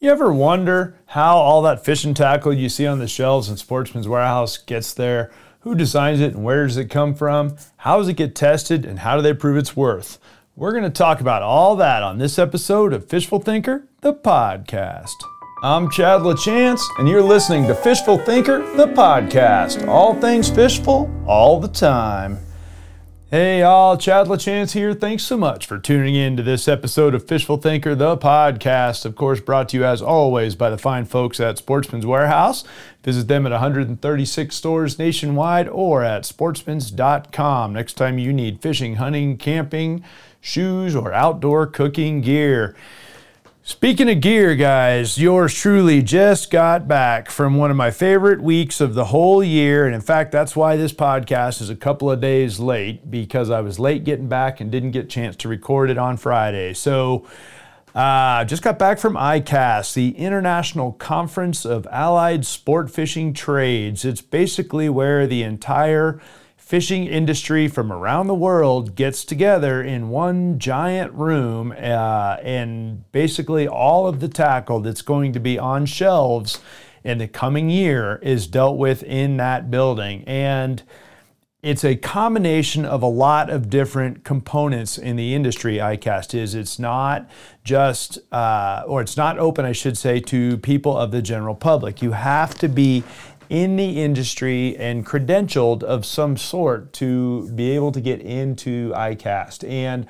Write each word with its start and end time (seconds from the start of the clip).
You 0.00 0.12
ever 0.12 0.32
wonder 0.32 0.94
how 1.06 1.38
all 1.38 1.60
that 1.62 1.84
fishing 1.84 2.14
tackle 2.14 2.52
you 2.52 2.68
see 2.68 2.86
on 2.86 3.00
the 3.00 3.08
shelves 3.08 3.48
in 3.48 3.56
Sportsman's 3.56 4.06
Warehouse 4.06 4.56
gets 4.56 4.94
there? 4.94 5.32
Who 5.62 5.74
designs 5.74 6.20
it 6.20 6.34
and 6.34 6.44
where 6.44 6.68
does 6.68 6.76
it 6.76 6.88
come 6.88 7.16
from? 7.16 7.56
How 7.78 7.98
does 7.98 8.06
it 8.06 8.14
get 8.14 8.36
tested 8.36 8.84
and 8.84 9.00
how 9.00 9.16
do 9.16 9.22
they 9.22 9.34
prove 9.34 9.56
its 9.56 9.76
worth? 9.76 10.20
We're 10.54 10.70
going 10.70 10.84
to 10.84 10.90
talk 10.90 11.20
about 11.20 11.42
all 11.42 11.74
that 11.76 12.04
on 12.04 12.18
this 12.18 12.38
episode 12.38 12.92
of 12.92 13.08
Fishful 13.08 13.40
Thinker, 13.40 13.88
the 14.00 14.14
podcast. 14.14 15.16
I'm 15.64 15.90
Chad 15.90 16.20
LaChance, 16.20 16.82
and 17.00 17.08
you're 17.08 17.20
listening 17.20 17.66
to 17.66 17.74
Fishful 17.74 18.18
Thinker, 18.18 18.58
the 18.76 18.86
podcast. 18.86 19.88
All 19.88 20.14
things 20.14 20.48
fishful, 20.48 21.10
all 21.26 21.58
the 21.58 21.66
time. 21.66 22.38
Hey 23.30 23.60
y'all, 23.60 23.98
Chad 23.98 24.26
LaChance 24.26 24.72
here. 24.72 24.94
Thanks 24.94 25.22
so 25.22 25.36
much 25.36 25.66
for 25.66 25.78
tuning 25.78 26.14
in 26.14 26.38
to 26.38 26.42
this 26.42 26.66
episode 26.66 27.14
of 27.14 27.28
Fishful 27.28 27.58
Thinker, 27.58 27.94
the 27.94 28.16
podcast. 28.16 29.04
Of 29.04 29.16
course, 29.16 29.38
brought 29.38 29.68
to 29.68 29.76
you 29.76 29.84
as 29.84 30.00
always 30.00 30.54
by 30.54 30.70
the 30.70 30.78
fine 30.78 31.04
folks 31.04 31.38
at 31.38 31.58
Sportsman's 31.58 32.06
Warehouse. 32.06 32.64
Visit 33.02 33.28
them 33.28 33.44
at 33.44 33.52
136 33.52 34.56
stores 34.56 34.98
nationwide 34.98 35.68
or 35.68 36.02
at 36.02 36.22
sportsmans.com 36.22 37.74
next 37.74 37.98
time 37.98 38.18
you 38.18 38.32
need 38.32 38.62
fishing, 38.62 38.94
hunting, 38.94 39.36
camping, 39.36 40.02
shoes, 40.40 40.96
or 40.96 41.12
outdoor 41.12 41.66
cooking 41.66 42.22
gear. 42.22 42.74
Speaking 43.68 44.08
of 44.08 44.22
gear, 44.22 44.56
guys, 44.56 45.18
yours 45.18 45.52
truly 45.52 46.00
just 46.00 46.50
got 46.50 46.88
back 46.88 47.30
from 47.30 47.58
one 47.58 47.70
of 47.70 47.76
my 47.76 47.90
favorite 47.90 48.40
weeks 48.40 48.80
of 48.80 48.94
the 48.94 49.04
whole 49.04 49.44
year. 49.44 49.84
And 49.84 49.94
in 49.94 50.00
fact, 50.00 50.32
that's 50.32 50.56
why 50.56 50.76
this 50.76 50.94
podcast 50.94 51.60
is 51.60 51.68
a 51.68 51.76
couple 51.76 52.10
of 52.10 52.18
days 52.18 52.58
late 52.58 53.10
because 53.10 53.50
I 53.50 53.60
was 53.60 53.78
late 53.78 54.04
getting 54.04 54.26
back 54.26 54.62
and 54.62 54.72
didn't 54.72 54.92
get 54.92 55.04
a 55.04 55.08
chance 55.08 55.36
to 55.36 55.48
record 55.48 55.90
it 55.90 55.98
on 55.98 56.16
Friday. 56.16 56.72
So, 56.72 57.26
uh, 57.94 58.46
just 58.46 58.62
got 58.62 58.78
back 58.78 58.98
from 58.98 59.16
ICAST, 59.16 59.92
the 59.92 60.16
International 60.16 60.92
Conference 60.92 61.66
of 61.66 61.86
Allied 61.88 62.46
Sport 62.46 62.90
Fishing 62.90 63.34
Trades. 63.34 64.02
It's 64.02 64.22
basically 64.22 64.88
where 64.88 65.26
the 65.26 65.42
entire 65.42 66.22
fishing 66.68 67.06
industry 67.06 67.66
from 67.66 67.90
around 67.90 68.26
the 68.26 68.34
world 68.34 68.94
gets 68.94 69.24
together 69.24 69.82
in 69.82 70.10
one 70.10 70.58
giant 70.58 71.10
room, 71.14 71.72
uh, 71.72 72.36
and 72.42 73.10
basically 73.10 73.66
all 73.66 74.06
of 74.06 74.20
the 74.20 74.28
tackle 74.28 74.78
that's 74.78 75.00
going 75.00 75.32
to 75.32 75.40
be 75.40 75.58
on 75.58 75.86
shelves 75.86 76.60
in 77.02 77.16
the 77.16 77.26
coming 77.26 77.70
year 77.70 78.16
is 78.16 78.46
dealt 78.46 78.76
with 78.76 79.02
in 79.04 79.38
that 79.38 79.70
building. 79.70 80.22
And 80.26 80.82
it's 81.62 81.86
a 81.86 81.96
combination 81.96 82.84
of 82.84 83.02
a 83.02 83.08
lot 83.08 83.48
of 83.48 83.70
different 83.70 84.22
components 84.22 84.98
in 84.98 85.16
the 85.16 85.34
industry 85.34 85.76
icast 85.76 86.34
is 86.34 86.54
it's 86.54 86.78
not 86.78 87.30
just 87.64 88.18
uh, 88.30 88.84
or 88.86 89.00
it's 89.00 89.16
not 89.16 89.38
open 89.38 89.64
i 89.64 89.72
should 89.72 89.98
say 89.98 90.20
to 90.20 90.56
people 90.58 90.96
of 90.96 91.10
the 91.10 91.20
general 91.20 91.56
public 91.56 92.00
you 92.00 92.12
have 92.12 92.54
to 92.56 92.68
be 92.68 93.02
in 93.48 93.76
the 93.76 94.02
industry 94.02 94.76
and 94.76 95.06
credentialed 95.06 95.82
of 95.82 96.04
some 96.04 96.36
sort 96.36 96.92
to 96.94 97.50
be 97.52 97.70
able 97.70 97.92
to 97.92 98.00
get 98.00 98.20
into 98.20 98.92
ICAST. 98.92 99.68
And 99.68 100.06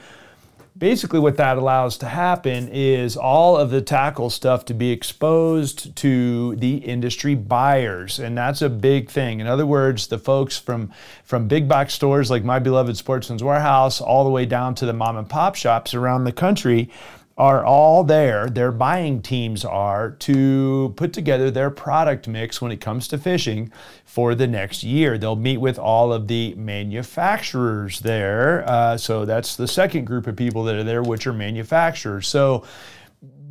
basically, 0.77 1.19
what 1.21 1.37
that 1.37 1.57
allows 1.57 1.99
to 1.99 2.07
happen 2.07 2.69
is 2.69 3.17
all 3.17 3.57
of 3.57 3.71
the 3.71 3.81
tackle 3.81 4.31
stuff 4.31 4.65
to 4.67 4.75
be 4.75 4.91
exposed 4.91 5.95
to 5.97 6.57
the 6.57 6.77
industry 6.77 7.35
buyers. 7.35 8.19
And 8.19 8.37
that's 8.37 8.63
a 8.63 8.69
big 8.69 9.11
thing. 9.11 9.41
In 9.41 9.47
other 9.47 9.67
words, 9.67 10.07
the 10.07 10.19
folks 10.19 10.59
from, 10.59 10.93
from 11.25 11.49
big 11.49 11.69
box 11.69 11.95
stores 11.95 12.31
like 12.31 12.45
my 12.45 12.59
beloved 12.59 12.97
Sportsman's 12.97 13.43
Warehouse 13.43 14.01
all 14.01 14.25
the 14.25 14.31
way 14.31 14.47
down 14.47 14.75
to 14.77 14.87
the 14.87 14.93
mom 14.93 15.17
and 15.17 15.29
pop 15.29 15.55
shops 15.55 15.95
around 15.95 16.25
the 16.25 16.33
country 16.33 16.91
are 17.39 17.65
all 17.65 18.03
there, 18.03 18.51
their 18.51 18.73
buying 18.73 19.23
teams 19.23 19.65
are, 19.65 20.11
to 20.11 20.93
put 20.97 21.13
together 21.13 21.53
their 21.53 21.71
product 21.71 22.27
mix 22.27 22.61
when 22.61 22.73
it 22.73 22.81
comes 22.81 23.07
to 23.07 23.17
fishing 23.17 23.73
for 24.05 24.35
the 24.35 24.47
next 24.47 24.83
year. 24.83 25.17
They'll 25.17 25.37
meet 25.37 25.59
with 25.59 25.79
all 25.79 26.13
of 26.13 26.27
the 26.27 26.55
manufacturers 26.57 28.01
there. 28.01 28.69
Uh, 28.69 28.97
so 28.97 29.25
that's 29.25 29.55
the 29.55 29.69
second 29.69 30.05
group 30.05 30.27
of 30.27 30.35
people 30.35 30.65
that 30.65 30.75
are 30.75 30.83
there, 30.83 31.03
which 31.03 31.29
are 31.29 31.33
manufacturers. 31.33 32.27
So 32.27 32.65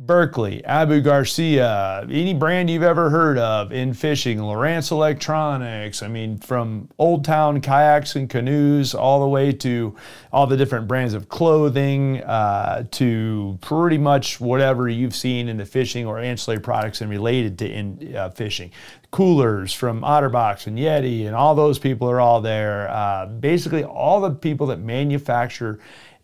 Berkley, 0.08 0.64
Abu 0.64 1.02
Garcia, 1.02 2.00
any 2.10 2.32
brand 2.32 2.70
you've 2.70 2.82
ever 2.82 3.10
heard 3.10 3.36
of 3.36 3.72
in 3.72 3.92
fishing, 3.92 4.38
Lowrance 4.38 4.90
Electronics, 4.90 6.02
I 6.02 6.08
mean, 6.08 6.38
from 6.38 6.88
Old 6.96 7.26
Town 7.26 7.60
kayaks 7.60 8.16
and 8.16 8.28
canoes 8.28 8.94
all 8.94 9.20
the 9.20 9.28
way 9.28 9.52
to 9.52 9.94
all 10.32 10.46
the 10.46 10.56
different 10.56 10.88
brands 10.88 11.12
of 11.12 11.28
clothing 11.28 12.22
uh, 12.22 12.84
to 12.92 13.58
pretty 13.60 13.98
much 13.98 14.40
whatever 14.40 14.88
you've 14.88 15.14
seen 15.14 15.46
in 15.46 15.58
the 15.58 15.66
fishing 15.66 16.06
or 16.06 16.18
ancillary 16.18 16.62
products 16.62 17.02
and 17.02 17.10
related 17.10 17.58
to 17.58 17.70
in, 17.70 18.16
uh, 18.16 18.30
fishing. 18.30 18.70
Coolers 19.10 19.74
from 19.74 20.00
Otterbox 20.00 20.66
and 20.66 20.78
Yeti, 20.78 21.26
and 21.26 21.36
all 21.36 21.54
those 21.54 21.78
people 21.78 22.10
are 22.10 22.18
all 22.18 22.40
there. 22.40 22.88
Uh, 22.90 23.26
basically, 23.26 23.84
all 23.84 24.22
the 24.22 24.30
people 24.30 24.68
that 24.68 24.78
manufacture 24.80 25.80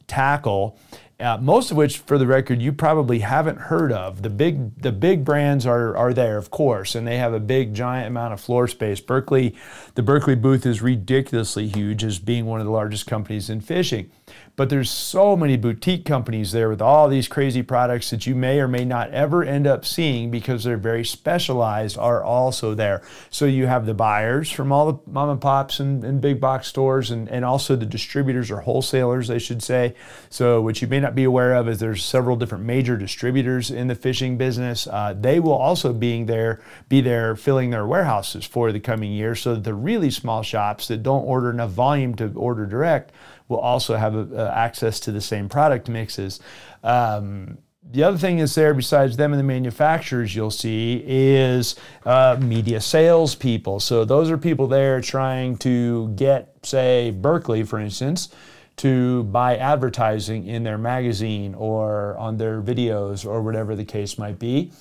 tackle 0.06 0.78
uh, 1.24 1.38
most 1.38 1.70
of 1.70 1.76
which, 1.76 1.98
for 1.98 2.18
the 2.18 2.26
record, 2.26 2.60
you 2.60 2.70
probably 2.70 3.20
haven't 3.20 3.58
heard 3.58 3.92
of. 3.92 4.22
The 4.22 4.28
big, 4.28 4.80
the 4.82 4.92
big 4.92 5.24
brands 5.24 5.64
are, 5.64 5.96
are 5.96 6.12
there, 6.12 6.36
of 6.36 6.50
course, 6.50 6.94
and 6.94 7.06
they 7.06 7.16
have 7.16 7.32
a 7.32 7.40
big, 7.40 7.74
giant 7.74 8.08
amount 8.08 8.34
of 8.34 8.40
floor 8.40 8.68
space. 8.68 9.00
Berkley, 9.00 9.56
the 9.94 10.02
Berkley 10.02 10.34
booth 10.34 10.66
is 10.66 10.82
ridiculously 10.82 11.66
huge 11.66 12.04
as 12.04 12.18
being 12.18 12.44
one 12.44 12.60
of 12.60 12.66
the 12.66 12.72
largest 12.72 13.06
companies 13.06 13.48
in 13.48 13.62
fishing. 13.62 14.10
But 14.56 14.70
there's 14.70 14.88
so 14.88 15.36
many 15.36 15.56
boutique 15.56 16.04
companies 16.04 16.52
there 16.52 16.68
with 16.68 16.80
all 16.80 17.08
these 17.08 17.26
crazy 17.26 17.62
products 17.62 18.10
that 18.10 18.24
you 18.24 18.36
may 18.36 18.60
or 18.60 18.68
may 18.68 18.84
not 18.84 19.10
ever 19.10 19.42
end 19.42 19.66
up 19.66 19.84
seeing 19.84 20.30
because 20.30 20.62
they're 20.62 20.76
very 20.76 21.04
specialized 21.04 21.98
are 21.98 22.22
also 22.22 22.72
there. 22.72 23.02
So 23.30 23.46
you 23.46 23.66
have 23.66 23.84
the 23.84 23.94
buyers 23.94 24.48
from 24.48 24.70
all 24.70 24.92
the 24.92 25.10
mom 25.10 25.30
and 25.30 25.40
pops 25.40 25.80
and, 25.80 26.04
and 26.04 26.20
big 26.20 26.40
box 26.40 26.68
stores 26.68 27.10
and, 27.10 27.28
and 27.28 27.44
also 27.44 27.74
the 27.74 27.84
distributors 27.84 28.48
or 28.48 28.60
wholesalers, 28.60 29.28
I 29.28 29.38
should 29.38 29.60
say. 29.60 29.96
So 30.30 30.60
what 30.60 30.80
you 30.80 30.86
may 30.86 31.00
not 31.00 31.16
be 31.16 31.24
aware 31.24 31.54
of 31.54 31.68
is 31.68 31.80
there's 31.80 32.04
several 32.04 32.36
different 32.36 32.64
major 32.64 32.96
distributors 32.96 33.72
in 33.72 33.88
the 33.88 33.96
fishing 33.96 34.38
business. 34.38 34.86
Uh, 34.86 35.16
they 35.18 35.40
will 35.40 35.52
also 35.52 35.92
being 35.92 36.26
there, 36.26 36.62
be 36.88 37.00
there 37.00 37.34
filling 37.34 37.70
their 37.70 37.88
warehouses 37.88 38.44
for 38.44 38.70
the 38.70 38.78
coming 38.78 39.10
year 39.10 39.34
so 39.34 39.54
that 39.54 39.64
the 39.64 39.74
really 39.74 40.10
small 40.10 40.44
shops 40.44 40.86
that 40.86 41.02
don't 41.02 41.24
order 41.24 41.50
enough 41.50 41.70
volume 41.70 42.14
to 42.14 42.32
order 42.36 42.66
direct 42.66 43.10
will 43.48 43.58
also 43.58 43.96
have 43.96 44.32
access 44.34 45.00
to 45.00 45.12
the 45.12 45.20
same 45.20 45.48
product 45.48 45.88
mixes. 45.88 46.40
Um, 46.82 47.58
the 47.90 48.02
other 48.02 48.16
thing 48.16 48.38
is 48.38 48.54
there, 48.54 48.72
besides 48.72 49.16
them 49.16 49.32
and 49.32 49.38
the 49.38 49.44
manufacturers, 49.44 50.34
you'll 50.34 50.50
see 50.50 51.04
is 51.06 51.76
uh, 52.06 52.36
media 52.40 52.80
sales 52.80 53.34
people. 53.34 53.78
So 53.78 54.04
those 54.06 54.30
are 54.30 54.38
people 54.38 54.66
there 54.66 55.00
trying 55.02 55.58
to 55.58 56.08
get, 56.16 56.54
say, 56.62 57.10
Berkley, 57.10 57.62
for 57.62 57.78
instance, 57.78 58.30
to 58.76 59.24
buy 59.24 59.56
advertising 59.56 60.46
in 60.46 60.64
their 60.64 60.78
magazine 60.78 61.54
or 61.54 62.16
on 62.16 62.38
their 62.38 62.62
videos 62.62 63.26
or 63.26 63.42
whatever 63.42 63.76
the 63.76 63.84
case 63.84 64.18
might 64.18 64.38
be. 64.38 64.72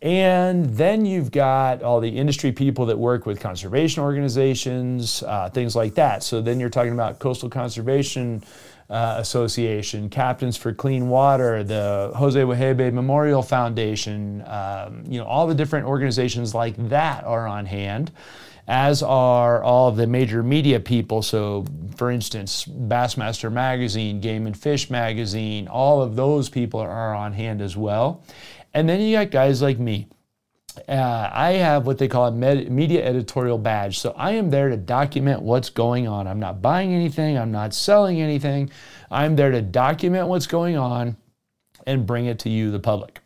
And 0.00 0.66
then 0.66 1.04
you've 1.04 1.32
got 1.32 1.82
all 1.82 2.00
the 2.00 2.08
industry 2.08 2.52
people 2.52 2.86
that 2.86 2.98
work 2.98 3.26
with 3.26 3.40
conservation 3.40 4.02
organizations, 4.02 5.24
uh, 5.24 5.50
things 5.50 5.74
like 5.74 5.94
that. 5.94 6.22
So 6.22 6.40
then 6.40 6.60
you're 6.60 6.70
talking 6.70 6.92
about 6.92 7.18
Coastal 7.18 7.48
Conservation 7.50 8.44
uh, 8.90 9.16
Association, 9.18 10.08
Captains 10.08 10.56
for 10.56 10.72
Clean 10.72 11.08
Water, 11.08 11.64
the 11.64 12.12
Jose 12.14 12.40
Wejebe 12.40 12.92
Memorial 12.92 13.42
Foundation, 13.42 14.42
um, 14.46 15.02
you 15.06 15.18
know, 15.18 15.26
all 15.26 15.46
the 15.46 15.54
different 15.54 15.86
organizations 15.86 16.54
like 16.54 16.74
that 16.88 17.24
are 17.24 17.46
on 17.46 17.66
hand, 17.66 18.12
as 18.66 19.02
are 19.02 19.62
all 19.62 19.90
the 19.90 20.06
major 20.06 20.42
media 20.42 20.78
people. 20.78 21.22
So, 21.22 21.66
for 21.96 22.10
instance, 22.10 22.64
Bassmaster 22.64 23.52
Magazine, 23.52 24.20
Game 24.20 24.46
and 24.46 24.56
Fish 24.56 24.88
Magazine, 24.90 25.68
all 25.68 26.00
of 26.00 26.16
those 26.16 26.48
people 26.48 26.80
are 26.80 27.14
on 27.14 27.32
hand 27.32 27.60
as 27.60 27.76
well. 27.76 28.22
And 28.78 28.88
then 28.88 29.00
you 29.00 29.16
got 29.16 29.32
guys 29.32 29.60
like 29.60 29.80
me. 29.80 30.06
Uh, 30.88 31.28
I 31.32 31.54
have 31.54 31.84
what 31.84 31.98
they 31.98 32.06
call 32.06 32.26
a 32.28 32.30
med- 32.30 32.70
media 32.70 33.04
editorial 33.04 33.58
badge. 33.58 33.98
So 33.98 34.14
I 34.16 34.30
am 34.34 34.50
there 34.50 34.68
to 34.68 34.76
document 34.76 35.42
what's 35.42 35.68
going 35.68 36.06
on. 36.06 36.28
I'm 36.28 36.38
not 36.38 36.62
buying 36.62 36.94
anything, 36.94 37.36
I'm 37.36 37.50
not 37.50 37.74
selling 37.74 38.22
anything. 38.22 38.70
I'm 39.10 39.34
there 39.34 39.50
to 39.50 39.62
document 39.62 40.28
what's 40.28 40.46
going 40.46 40.76
on 40.76 41.16
and 41.88 42.06
bring 42.06 42.26
it 42.26 42.38
to 42.40 42.50
you, 42.50 42.70
the 42.70 42.78
public. 42.78 43.18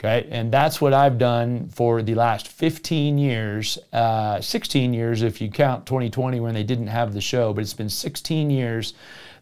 Okay, 0.00 0.28
and 0.30 0.50
that's 0.50 0.80
what 0.80 0.94
I've 0.94 1.18
done 1.18 1.68
for 1.68 2.00
the 2.00 2.14
last 2.14 2.48
15 2.48 3.18
years, 3.18 3.76
uh, 3.92 4.40
16 4.40 4.94
years 4.94 5.20
if 5.20 5.42
you 5.42 5.50
count 5.50 5.84
2020 5.84 6.40
when 6.40 6.54
they 6.54 6.62
didn't 6.62 6.86
have 6.86 7.12
the 7.12 7.20
show, 7.20 7.52
but 7.52 7.60
it's 7.60 7.74
been 7.74 7.90
16 7.90 8.48
years 8.48 8.94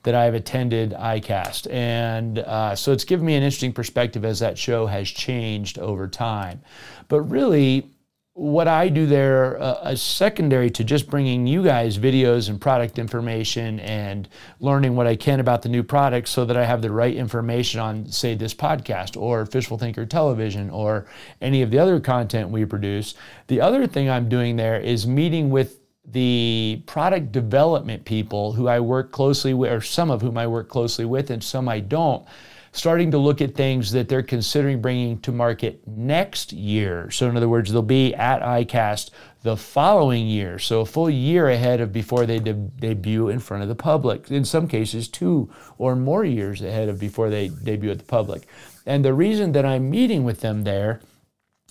that 0.05 0.15
I've 0.15 0.35
attended 0.35 0.93
ICAST. 0.93 1.71
And 1.71 2.39
uh, 2.39 2.77
so 2.77 2.93
it's 2.93 3.05
given 3.05 3.27
me 3.27 3.35
an 3.35 3.43
interesting 3.43 3.73
perspective 3.73 4.25
as 4.25 4.39
that 4.39 4.56
show 4.56 4.87
has 4.87 5.09
changed 5.09 5.79
over 5.79 6.06
time. 6.06 6.62
But 7.09 7.23
really, 7.23 7.91
what 8.35 8.67
I 8.67 8.89
do 8.89 9.06
there 9.06 9.61
uh, 9.62 9.91
is 9.91 10.03
secondary 10.03 10.69
to 10.71 10.83
just 10.83 11.09
bringing 11.09 11.47
you 11.47 11.62
guys 11.62 11.97
videos 11.99 12.49
and 12.49 12.61
product 12.61 12.99
information 12.99 13.79
and 13.79 14.29
learning 14.59 14.97
what 14.97 15.06
I 15.06 15.15
can 15.15 15.39
about 15.39 15.62
the 15.62 15.69
new 15.69 15.85
products 15.85 16.31
so 16.31 16.45
that 16.45 16.57
I 16.57 16.65
have 16.65 16.83
the 16.83 16.91
right 16.91 17.15
information 17.15 17.79
on, 17.79 18.09
say, 18.09 18.35
this 18.35 18.53
podcast 18.53 19.17
or 19.17 19.47
Fishful 19.47 19.79
Thinker 19.79 20.05
Television 20.05 20.69
or 20.69 21.07
any 21.41 21.62
of 21.62 21.71
the 21.71 21.79
other 21.79 22.00
content 22.00 22.50
we 22.50 22.65
produce. 22.65 23.15
The 23.47 23.61
other 23.61 23.87
thing 23.87 24.11
I'm 24.11 24.29
doing 24.29 24.57
there 24.57 24.81
is 24.81 25.07
meeting 25.07 25.50
with 25.50 25.79
the 26.06 26.83
product 26.87 27.33
development 27.33 28.05
people 28.05 28.53
who 28.53 28.69
I 28.69 28.81
work 28.81 29.11
closely 29.11 29.55
with, 29.55 29.73
or 29.73 29.81
some 29.81 30.11
of 30.11 30.23
whom 30.23 30.37
I 30.37 30.47
work 30.47 30.69
closely 30.69 31.05
with, 31.05 31.31
and 31.31 31.43
some 31.43 31.69
I 31.69 31.81
don't 31.81 32.27
starting 32.75 33.12
to 33.12 33.19
look 33.19 33.41
at 33.41 33.55
things 33.55 33.93
that 33.93 34.09
they're 34.09 34.23
considering 34.23 34.83
bringing 34.83 35.17
to 35.21 35.31
market 35.31 35.81
next 35.87 36.53
year. 36.53 37.09
So, 37.11 37.29
in 37.29 37.37
other 37.37 37.49
words, 37.49 37.71
they'll 37.71 37.83
be 37.83 38.12
at 38.15 38.43
ICAST 38.43 39.11
the 39.45 39.56
following 39.56 40.27
year, 40.27 40.59
so 40.59 40.81
a 40.81 40.87
full 40.87 41.09
year 41.09 41.49
ahead 41.49 41.81
of 41.81 41.93
before 41.93 42.27
they 42.27 42.41
de- 42.41 42.53
debut 42.53 43.29
in 43.29 43.39
front 43.39 43.62
of 43.62 43.69
the 43.69 43.75
public. 43.75 44.31
In 44.31 44.45
some 44.45 44.67
cases, 44.67 45.07
two 45.07 45.50
or 45.79 45.95
more 45.95 46.25
years 46.25 46.62
ahead 46.62 46.89
of 46.89 46.99
before 46.99 47.31
they 47.31 47.49
debut 47.49 47.91
at 47.91 47.99
the 47.99 48.05
public. 48.05 48.47
And 48.87 49.05
the 49.05 49.15
reason 49.15 49.53
that 49.53 49.65
I'm 49.65 49.91
meeting 49.91 50.25
with 50.25 50.41
them 50.41 50.65
there 50.65 51.00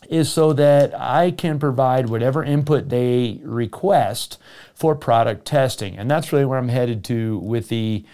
is 0.09 0.31
so 0.31 0.53
that 0.53 0.99
I 0.99 1.31
can 1.31 1.59
provide 1.59 2.09
whatever 2.09 2.43
input 2.43 2.89
they 2.89 3.39
request 3.43 4.37
for 4.73 4.95
product 4.95 5.45
testing. 5.45 5.97
And 5.97 6.09
that's 6.09 6.31
really 6.31 6.45
where 6.45 6.59
I'm 6.59 6.69
headed 6.69 7.03
to 7.05 7.39
with 7.39 7.69
the 7.69 8.05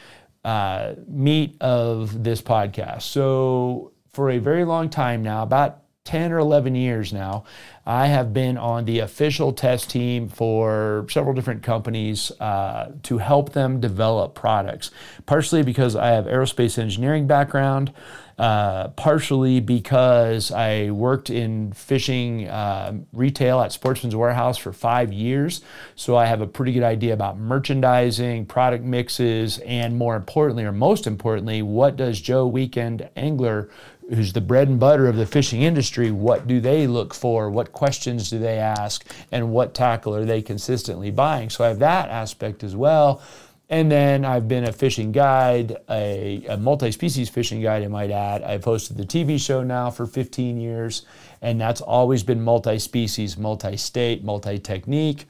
uh, 0.44 0.96
meat 1.08 1.56
of 1.62 2.24
this 2.24 2.42
podcast. 2.42 3.04
So, 3.04 3.92
for 4.12 4.32
a 4.32 4.40
very 4.40 4.66
long 4.66 4.90
time 4.90 5.22
now, 5.22 5.44
about 5.44 5.84
10 6.06 6.32
or 6.32 6.40
11 6.40 6.74
years 6.74 7.14
now, 7.14 7.44
I 7.86 8.08
have 8.08 8.34
been 8.34 8.58
on 8.58 8.86
the 8.86 9.00
official 9.00 9.54
test 9.54 9.92
team 9.92 10.28
for 10.28 11.06
several 11.10 11.36
different 11.36 11.62
companies 11.62 12.32
uh, 12.40 12.94
to 13.04 13.20
help 13.20 13.54
them 13.54 13.80
develop 13.80 14.34
products. 14.34 14.90
Partially 15.28 15.62
because 15.62 15.96
I 15.96 16.08
have 16.08 16.26
aerospace 16.26 16.80
engineering 16.80 17.28
background, 17.28 17.94
uh, 18.40 18.88
partially 18.90 19.60
because 19.60 20.50
I 20.50 20.92
worked 20.92 21.30
in 21.30 21.74
fishing 21.74 22.48
uh, 22.48 22.94
retail 23.12 23.60
at 23.60 23.74
Sportsman's 23.74 24.16
Warehouse 24.16 24.58
for 24.58 24.72
five 24.72 25.12
years. 25.12 25.62
So 25.96 26.16
I 26.16 26.26
have 26.26 26.40
a 26.40 26.48
pretty 26.48 26.72
good 26.72 26.84
idea 26.84 27.14
about 27.14 27.38
merchandising, 27.38 28.46
product 28.46 28.86
mixes, 28.86 29.60
and 29.60 29.98
more 29.98 30.16
importantly, 30.16 30.64
or 30.64 30.72
most 30.72 31.06
importantly, 31.06 31.62
what 31.62 31.98
does 31.98 32.22
Joe 32.22 32.48
Weekend 32.48 33.10
Angler 33.18 33.70
who's 34.10 34.34
the 34.34 34.42
bread 34.42 34.68
and 34.68 34.80
butter 34.80 35.08
of 35.08 35.16
the 35.18 35.26
fishing 35.26 35.62
industry, 35.62 36.10
what 36.10 36.48
do 36.48 36.60
they 36.60 36.88
look 36.88 37.14
for? 37.14 37.50
What 37.50 37.72
questions 37.72 38.30
do 38.30 38.40
they 38.40 38.58
ask? 38.58 39.06
And 39.32 39.52
what 39.52 39.76
tackle 39.76 40.16
are 40.16 40.26
they 40.26 40.42
consistently 40.42 41.12
buying? 41.12 41.52
So 41.52 41.64
I 41.64 41.68
have 41.68 41.78
that 41.80 42.10
aspect 42.10 42.64
as 42.64 42.76
well. 42.76 43.22
And 43.70 43.92
then 43.92 44.26
I've 44.26 44.48
been 44.48 44.64
a 44.64 44.72
fishing 44.72 45.12
guide, 45.12 45.78
a, 45.90 46.44
a 46.50 46.58
multi 46.58 46.92
species 46.92 47.30
fishing 47.30 47.62
guide, 47.62 47.84
I 47.84 47.88
might 47.88 48.10
add. 48.10 48.42
I've 48.42 48.64
hosted 48.64 48.98
the 48.98 49.06
TV 49.06 49.40
show 49.40 49.62
now 49.62 49.92
for 49.92 50.08
15 50.08 50.58
years, 50.60 51.06
and 51.44 51.62
that's 51.62 51.80
always 51.80 52.24
been 52.24 52.42
multi 52.42 52.80
species, 52.80 53.38
multi 53.38 53.78
state, 53.78 54.24
multi 54.24 54.58
technique. 54.58 55.28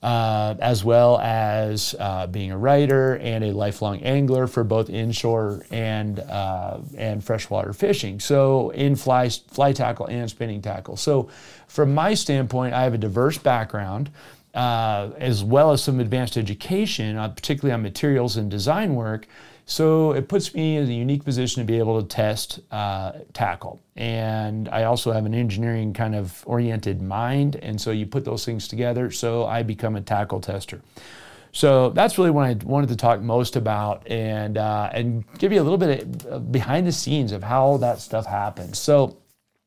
Uh, 0.00 0.54
as 0.60 0.84
well 0.84 1.18
as 1.18 1.96
uh, 1.98 2.24
being 2.28 2.52
a 2.52 2.56
writer 2.56 3.16
and 3.16 3.42
a 3.42 3.50
lifelong 3.50 4.00
angler 4.02 4.46
for 4.46 4.62
both 4.62 4.88
inshore 4.88 5.66
and 5.72 6.20
uh, 6.20 6.78
and 6.96 7.24
freshwater 7.24 7.72
fishing. 7.72 8.20
So 8.20 8.70
in 8.70 8.94
fly 8.94 9.28
fly 9.28 9.72
tackle 9.72 10.06
and 10.06 10.30
spinning 10.30 10.62
tackle. 10.62 10.96
So 10.96 11.28
from 11.66 11.94
my 11.94 12.14
standpoint, 12.14 12.74
I 12.74 12.84
have 12.84 12.94
a 12.94 12.98
diverse 12.98 13.38
background 13.38 14.10
uh, 14.54 15.10
as 15.18 15.44
well 15.44 15.72
as 15.72 15.82
some 15.82 16.00
advanced 16.00 16.36
education, 16.36 17.16
uh, 17.16 17.28
particularly 17.28 17.72
on 17.72 17.82
materials 17.82 18.36
and 18.36 18.50
design 18.50 18.94
work. 18.94 19.26
So 19.66 20.12
it 20.12 20.28
puts 20.28 20.54
me 20.54 20.78
in 20.78 20.88
a 20.88 20.92
unique 20.92 21.24
position 21.24 21.62
to 21.62 21.66
be 21.66 21.78
able 21.78 22.00
to 22.00 22.08
test 22.08 22.60
uh, 22.70 23.12
tackle. 23.34 23.80
And 23.96 24.66
I 24.70 24.84
also 24.84 25.12
have 25.12 25.26
an 25.26 25.34
engineering 25.34 25.92
kind 25.92 26.14
of 26.14 26.42
oriented 26.46 27.02
mind. 27.02 27.56
And 27.56 27.78
so 27.78 27.90
you 27.90 28.06
put 28.06 28.24
those 28.24 28.46
things 28.46 28.66
together. 28.66 29.10
So 29.10 29.44
I 29.44 29.62
become 29.62 29.94
a 29.96 30.00
tackle 30.00 30.40
tester. 30.40 30.80
So 31.52 31.90
that's 31.90 32.16
really 32.16 32.30
what 32.30 32.46
I 32.46 32.54
wanted 32.64 32.88
to 32.88 32.96
talk 32.96 33.20
most 33.20 33.56
about 33.56 34.06
and, 34.08 34.56
uh, 34.56 34.88
and 34.92 35.24
give 35.38 35.52
you 35.52 35.60
a 35.60 35.64
little 35.64 35.78
bit 35.78 36.24
of 36.26 36.50
behind 36.50 36.86
the 36.86 36.92
scenes 36.92 37.32
of 37.32 37.42
how 37.42 37.76
that 37.78 38.00
stuff 38.00 38.24
happens. 38.24 38.78
So 38.78 39.18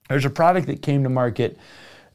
there's 0.09 0.25
a 0.25 0.29
product 0.31 0.67
that 0.67 0.81
came 0.81 1.03
to 1.03 1.09
market 1.09 1.57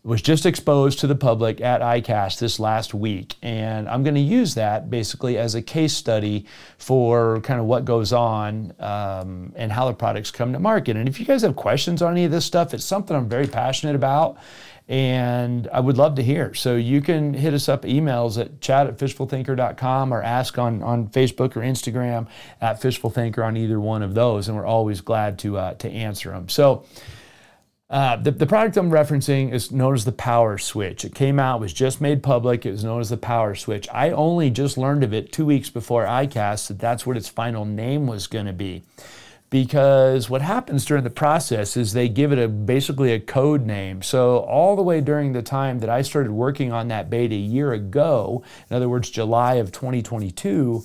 was 0.06 0.22
just 0.22 0.46
exposed 0.46 1.00
to 1.00 1.08
the 1.08 1.16
public 1.16 1.60
at 1.60 1.80
ICAST 1.80 2.38
this 2.38 2.60
last 2.60 2.94
week. 2.94 3.34
And 3.42 3.88
I'm 3.88 4.04
going 4.04 4.14
to 4.14 4.20
use 4.20 4.54
that 4.54 4.88
basically 4.88 5.36
as 5.36 5.56
a 5.56 5.62
case 5.62 5.94
study 5.94 6.46
for 6.78 7.40
kind 7.40 7.58
of 7.58 7.66
what 7.66 7.84
goes 7.84 8.12
on 8.12 8.72
um, 8.78 9.52
and 9.56 9.72
how 9.72 9.88
the 9.88 9.94
products 9.94 10.30
come 10.30 10.52
to 10.52 10.60
market. 10.60 10.96
And 10.96 11.08
if 11.08 11.18
you 11.18 11.26
guys 11.26 11.42
have 11.42 11.56
questions 11.56 12.02
on 12.02 12.12
any 12.12 12.24
of 12.24 12.30
this 12.30 12.44
stuff, 12.44 12.72
it's 12.72 12.84
something 12.84 13.16
I'm 13.16 13.28
very 13.28 13.48
passionate 13.48 13.96
about. 13.96 14.38
And 14.86 15.66
I 15.72 15.80
would 15.80 15.98
love 15.98 16.14
to 16.14 16.22
hear. 16.22 16.54
So 16.54 16.76
you 16.76 17.00
can 17.00 17.34
hit 17.34 17.52
us 17.52 17.68
up 17.68 17.82
emails 17.82 18.40
at 18.40 18.60
chad 18.60 18.86
at 18.86 18.98
fishfulthinker.com 18.98 20.14
or 20.14 20.22
ask 20.22 20.56
on, 20.56 20.84
on 20.84 21.08
Facebook 21.08 21.56
or 21.56 21.62
Instagram 21.62 22.28
at 22.60 22.80
fishfulthinker 22.80 23.44
on 23.44 23.56
either 23.56 23.80
one 23.80 24.04
of 24.04 24.14
those. 24.14 24.46
And 24.46 24.56
we're 24.56 24.66
always 24.66 25.00
glad 25.00 25.40
to, 25.40 25.58
uh, 25.58 25.74
to 25.74 25.90
answer 25.90 26.30
them. 26.30 26.48
So, 26.48 26.84
uh, 27.88 28.16
the, 28.16 28.32
the 28.32 28.46
product 28.46 28.76
I'm 28.76 28.90
referencing 28.90 29.52
is 29.52 29.70
known 29.70 29.94
as 29.94 30.04
the 30.04 30.12
Power 30.12 30.58
Switch. 30.58 31.04
It 31.04 31.14
came 31.14 31.38
out, 31.38 31.60
was 31.60 31.72
just 31.72 32.00
made 32.00 32.20
public. 32.22 32.66
It 32.66 32.72
was 32.72 32.82
known 32.82 33.00
as 33.00 33.10
the 33.10 33.16
Power 33.16 33.54
Switch. 33.54 33.88
I 33.92 34.10
only 34.10 34.50
just 34.50 34.76
learned 34.76 35.04
of 35.04 35.14
it 35.14 35.30
two 35.30 35.46
weeks 35.46 35.70
before 35.70 36.04
ICAST 36.04 36.68
that 36.68 36.78
that's 36.80 37.06
what 37.06 37.16
its 37.16 37.28
final 37.28 37.64
name 37.64 38.08
was 38.08 38.26
going 38.26 38.46
to 38.46 38.52
be. 38.52 38.82
Because 39.50 40.28
what 40.28 40.42
happens 40.42 40.84
during 40.84 41.04
the 41.04 41.10
process 41.10 41.76
is 41.76 41.92
they 41.92 42.08
give 42.08 42.32
it 42.32 42.38
a 42.40 42.48
basically 42.48 43.12
a 43.12 43.20
code 43.20 43.64
name. 43.64 44.02
So 44.02 44.38
all 44.38 44.74
the 44.74 44.82
way 44.82 45.00
during 45.00 45.32
the 45.32 45.42
time 45.42 45.78
that 45.78 45.88
I 45.88 46.02
started 46.02 46.32
working 46.32 46.72
on 46.72 46.88
that 46.88 47.08
beta 47.08 47.36
a 47.36 47.38
year 47.38 47.72
ago, 47.72 48.42
in 48.68 48.74
other 48.74 48.88
words, 48.88 49.08
July 49.08 49.54
of 49.54 49.70
2022 49.70 50.84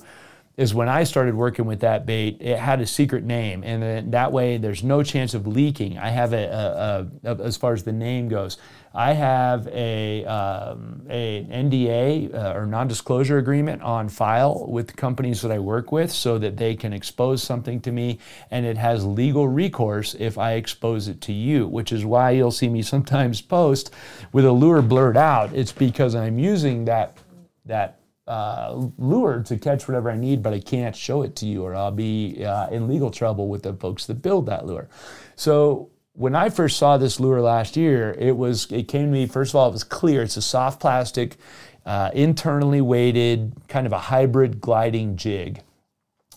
is 0.56 0.74
when 0.74 0.88
I 0.88 1.04
started 1.04 1.34
working 1.34 1.64
with 1.64 1.80
that 1.80 2.04
bait, 2.04 2.36
it 2.40 2.58
had 2.58 2.80
a 2.80 2.86
secret 2.86 3.24
name, 3.24 3.62
and 3.64 3.82
then 3.82 4.10
that 4.10 4.32
way 4.32 4.58
there's 4.58 4.84
no 4.84 5.02
chance 5.02 5.32
of 5.32 5.46
leaking. 5.46 5.98
I 5.98 6.10
have 6.10 6.34
a, 6.34 7.08
a, 7.24 7.30
a 7.30 7.42
as 7.42 7.56
far 7.56 7.72
as 7.72 7.84
the 7.84 7.92
name 7.92 8.28
goes, 8.28 8.58
I 8.94 9.14
have 9.14 9.66
a, 9.68 10.26
um, 10.26 11.06
a 11.08 11.44
NDA 11.44 12.34
uh, 12.34 12.52
or 12.54 12.66
non-disclosure 12.66 13.38
agreement 13.38 13.80
on 13.80 14.10
file 14.10 14.66
with 14.68 14.94
companies 14.94 15.40
that 15.40 15.50
I 15.50 15.58
work 15.58 15.90
with, 15.90 16.12
so 16.12 16.36
that 16.38 16.58
they 16.58 16.74
can 16.74 16.92
expose 16.92 17.42
something 17.42 17.80
to 17.80 17.92
me, 17.92 18.18
and 18.50 18.66
it 18.66 18.76
has 18.76 19.06
legal 19.06 19.48
recourse 19.48 20.14
if 20.18 20.36
I 20.36 20.52
expose 20.52 21.08
it 21.08 21.22
to 21.22 21.32
you. 21.32 21.66
Which 21.66 21.92
is 21.92 22.04
why 22.04 22.32
you'll 22.32 22.50
see 22.50 22.68
me 22.68 22.82
sometimes 22.82 23.40
post 23.40 23.94
with 24.32 24.44
a 24.44 24.52
lure 24.52 24.82
blurred 24.82 25.16
out. 25.16 25.54
It's 25.54 25.72
because 25.72 26.14
I'm 26.14 26.38
using 26.38 26.84
that 26.84 27.16
that 27.64 28.01
uh, 28.26 28.88
lure 28.98 29.42
to 29.42 29.58
catch 29.58 29.88
whatever 29.88 30.10
I 30.10 30.16
need, 30.16 30.42
but 30.42 30.52
I 30.52 30.60
can't 30.60 30.94
show 30.94 31.22
it 31.22 31.34
to 31.36 31.46
you, 31.46 31.64
or 31.64 31.74
I'll 31.74 31.90
be 31.90 32.44
uh, 32.44 32.68
in 32.68 32.88
legal 32.88 33.10
trouble 33.10 33.48
with 33.48 33.62
the 33.62 33.74
folks 33.74 34.06
that 34.06 34.22
build 34.22 34.46
that 34.46 34.66
lure. 34.66 34.88
So 35.34 35.90
when 36.14 36.34
I 36.34 36.50
first 36.50 36.76
saw 36.78 36.98
this 36.98 37.18
lure 37.18 37.40
last 37.40 37.76
year, 37.76 38.14
it 38.18 38.36
was 38.36 38.70
it 38.70 38.88
came 38.88 39.06
to 39.06 39.12
me. 39.12 39.26
First 39.26 39.52
of 39.52 39.56
all, 39.56 39.68
it 39.68 39.72
was 39.72 39.84
clear. 39.84 40.22
It's 40.22 40.36
a 40.36 40.42
soft 40.42 40.80
plastic, 40.80 41.36
uh, 41.84 42.10
internally 42.14 42.80
weighted, 42.80 43.54
kind 43.68 43.86
of 43.86 43.92
a 43.92 43.98
hybrid 43.98 44.60
gliding 44.60 45.16
jig, 45.16 45.62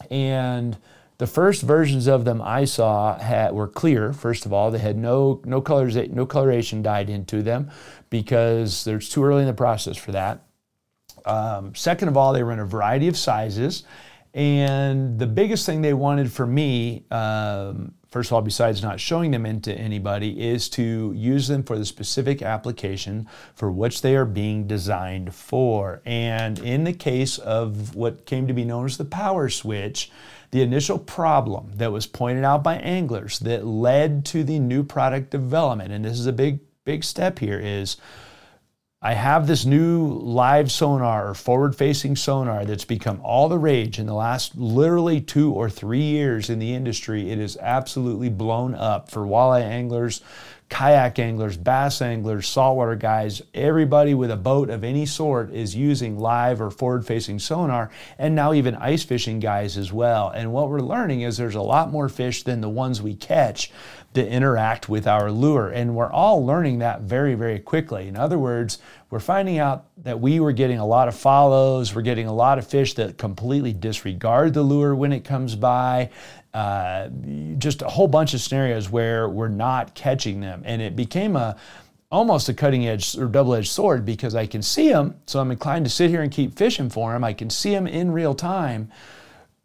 and 0.10 0.78
the 1.18 1.28
first 1.28 1.62
versions 1.62 2.08
of 2.08 2.26
them 2.26 2.42
I 2.42 2.66
saw 2.66 3.18
had, 3.18 3.54
were 3.54 3.68
clear. 3.68 4.12
First 4.12 4.46
of 4.46 4.52
all, 4.52 4.72
they 4.72 4.80
had 4.80 4.98
no 4.98 5.42
no 5.46 5.62
colors 5.62 5.96
no 5.96 6.26
coloration 6.26 6.82
dyed 6.82 7.10
into 7.10 7.42
them 7.44 7.70
because 8.10 8.86
there's 8.86 9.08
too 9.10 9.24
early 9.24 9.42
in 9.42 9.48
the 9.48 9.54
process 9.54 9.98
for 9.98 10.12
that. 10.14 10.45
Um, 11.26 11.76
second 11.76 12.08
of 12.08 12.18
all, 12.18 12.34
they 12.34 12.44
were 12.44 12.54
in 12.54 12.60
a 12.60 12.66
variety 12.66 13.08
of 13.08 13.18
sizes. 13.18 13.84
And 14.36 15.18
the 15.18 15.28
biggest 15.28 15.66
thing 15.66 15.82
they 15.82 15.94
wanted 15.94 16.30
for 16.30 16.46
me, 16.46 17.06
um, 17.10 17.94
first 18.10 18.30
of 18.30 18.34
all, 18.34 18.42
besides 18.42 18.84
not 18.84 19.00
showing 19.00 19.32
them 19.32 19.46
into 19.46 19.74
anybody, 19.74 20.50
is 20.50 20.68
to 20.72 21.14
use 21.16 21.48
them 21.48 21.64
for 21.64 21.78
the 21.78 21.86
specific 21.86 22.42
application 22.42 23.30
for 23.54 23.72
which 23.72 24.02
they 24.02 24.14
are 24.14 24.26
being 24.26 24.68
designed 24.68 25.34
for. 25.34 26.02
And 26.06 26.60
in 26.60 26.84
the 26.84 26.92
case 26.92 27.38
of 27.38 27.96
what 27.96 28.26
came 28.26 28.46
to 28.48 28.54
be 28.54 28.66
known 28.66 28.86
as 28.86 28.98
the 28.98 29.06
power 29.06 29.48
switch, 29.48 30.12
the 30.52 30.62
initial 30.62 31.00
problem 31.00 31.72
that 31.76 31.94
was 31.94 32.06
pointed 32.06 32.44
out 32.44 32.62
by 32.62 32.76
anglers 32.76 33.40
that 33.40 33.66
led 33.66 34.26
to 34.26 34.44
the 34.44 34.60
new 34.60 34.84
product 34.84 35.30
development, 35.30 35.94
and 35.94 36.04
this 36.04 36.20
is 36.20 36.28
a 36.28 36.34
big, 36.34 36.60
big 36.84 37.06
step 37.06 37.40
here, 37.40 37.60
is 37.60 37.96
I 39.06 39.14
have 39.14 39.46
this 39.46 39.66
new 39.66 40.08
live 40.08 40.72
sonar 40.72 41.30
or 41.30 41.36
forward 41.36 41.76
facing 41.76 42.16
sonar 42.16 42.66
that's 42.66 42.86
become 42.86 43.22
all 43.22 43.48
the 43.48 43.60
rage 43.60 44.00
in 44.00 44.08
the 44.08 44.16
last 44.16 44.58
literally 44.58 45.22
two 45.22 45.54
or 45.54 45.70
three 45.70 46.02
years 46.02 46.50
in 46.50 46.58
the 46.58 46.74
industry. 46.74 47.30
It 47.30 47.38
is 47.38 47.56
absolutely 47.62 48.30
blown 48.30 48.74
up 48.74 49.12
for 49.12 49.22
walleye 49.22 49.62
anglers, 49.62 50.22
kayak 50.70 51.20
anglers, 51.20 51.58
bass 51.58 52.02
anglers, 52.02 52.48
saltwater 52.48 52.96
guys, 52.96 53.42
everybody 53.54 54.14
with 54.14 54.32
a 54.32 54.38
boat 54.38 54.70
of 54.70 54.84
any 54.84 55.06
sort 55.06 55.54
is 55.54 55.76
using 55.76 56.18
live 56.18 56.60
or 56.60 56.72
forward 56.72 57.06
facing 57.06 57.40
sonar, 57.40 57.92
and 58.18 58.36
now 58.36 58.52
even 58.54 58.76
ice 58.76 59.04
fishing 59.04 59.40
guys 59.40 59.78
as 59.78 59.94
well. 59.94 60.30
And 60.30 60.52
what 60.52 60.70
we're 60.70 60.80
learning 60.80 61.22
is 61.22 61.38
there's 61.38 61.56
a 61.56 61.62
lot 61.62 61.92
more 61.92 62.10
fish 62.10 62.44
than 62.44 62.62
the 62.62 62.70
ones 62.70 63.02
we 63.02 63.16
catch 63.16 63.72
to 64.16 64.28
interact 64.28 64.90
with 64.90 65.08
our 65.08 65.30
lure. 65.30 65.70
And 65.70 65.94
we're 65.94 66.12
all 66.12 66.46
learning 66.46 66.80
that 66.80 67.02
very, 67.02 67.36
very 67.36 67.60
quickly. 67.60 68.08
In 68.08 68.16
other 68.16 68.40
words, 68.40 68.80
we're 69.10 69.20
finding 69.20 69.60
out 69.60 69.86
that 70.04 70.20
we 70.20 70.40
were 70.40 70.54
getting 70.54 70.80
a 70.80 70.86
lot 70.86 71.08
of 71.08 71.16
follows, 71.16 71.94
we're 71.94 72.02
getting 72.02 72.28
a 72.28 72.34
lot 72.34 72.58
of 72.58 72.66
fish 72.66 72.96
that 72.96 73.18
completely 73.18 73.74
disregard 73.74 74.54
the 74.54 74.64
lure 74.64 74.96
when 74.96 75.14
it 75.14 75.26
comes 75.26 75.56
by. 75.56 76.10
Uh, 76.56 77.10
just 77.58 77.82
a 77.82 77.88
whole 77.90 78.08
bunch 78.08 78.34
of 78.34 78.40
scenarios 78.40 78.90
where 78.90 79.28
we're 79.28 79.50
not 79.50 79.94
catching 79.94 80.40
them. 80.40 80.62
And 80.66 80.82
it 80.82 80.96
became 80.96 81.36
a 81.36 81.58
almost 82.10 82.48
a 82.48 82.54
cutting 82.54 82.88
edge 82.88 83.18
or 83.18 83.28
double 83.28 83.54
edged 83.56 83.70
sword 83.70 84.06
because 84.06 84.36
I 84.36 84.46
can 84.46 84.62
see 84.62 84.90
them. 84.90 85.20
So 85.28 85.42
I'm 85.42 85.52
inclined 85.52 85.86
to 85.86 85.92
sit 85.92 86.10
here 86.10 86.22
and 86.22 86.32
keep 86.32 86.58
fishing 86.58 86.90
for 86.90 87.12
them. 87.12 87.26
I 87.26 87.34
can 87.34 87.50
see 87.50 87.72
them 87.72 87.88
in 87.88 88.12
real 88.12 88.34
time 88.34 88.90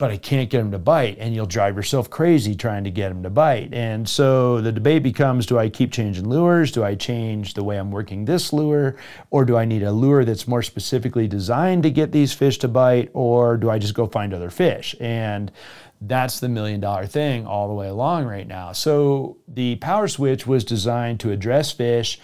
but 0.00 0.10
I 0.10 0.16
can't 0.16 0.48
get 0.48 0.58
them 0.58 0.70
to 0.70 0.78
bite. 0.78 1.18
And 1.20 1.34
you'll 1.34 1.44
drive 1.44 1.76
yourself 1.76 2.08
crazy 2.08 2.54
trying 2.54 2.84
to 2.84 2.90
get 2.90 3.10
them 3.10 3.22
to 3.22 3.28
bite. 3.28 3.74
And 3.74 4.08
so 4.08 4.62
the 4.62 4.72
debate 4.72 5.02
becomes 5.02 5.44
do 5.44 5.58
I 5.58 5.68
keep 5.68 5.92
changing 5.92 6.26
lures? 6.26 6.72
Do 6.72 6.82
I 6.82 6.94
change 6.94 7.52
the 7.52 7.62
way 7.62 7.76
I'm 7.76 7.90
working 7.90 8.24
this 8.24 8.50
lure? 8.50 8.96
Or 9.30 9.44
do 9.44 9.58
I 9.58 9.66
need 9.66 9.82
a 9.82 9.92
lure 9.92 10.24
that's 10.24 10.48
more 10.48 10.62
specifically 10.62 11.28
designed 11.28 11.82
to 11.82 11.90
get 11.90 12.12
these 12.12 12.32
fish 12.32 12.56
to 12.60 12.68
bite? 12.68 13.10
Or 13.12 13.58
do 13.58 13.68
I 13.68 13.78
just 13.78 13.92
go 13.92 14.06
find 14.06 14.32
other 14.32 14.48
fish? 14.48 14.96
And 15.00 15.52
that's 16.00 16.40
the 16.40 16.48
million 16.48 16.80
dollar 16.80 17.06
thing 17.06 17.46
all 17.46 17.68
the 17.68 17.74
way 17.74 17.88
along 17.88 18.26
right 18.26 18.46
now. 18.46 18.72
So 18.72 19.36
the 19.46 19.76
power 19.76 20.08
switch 20.08 20.46
was 20.46 20.64
designed 20.64 21.20
to 21.20 21.30
address 21.30 21.72
fish 21.72 22.18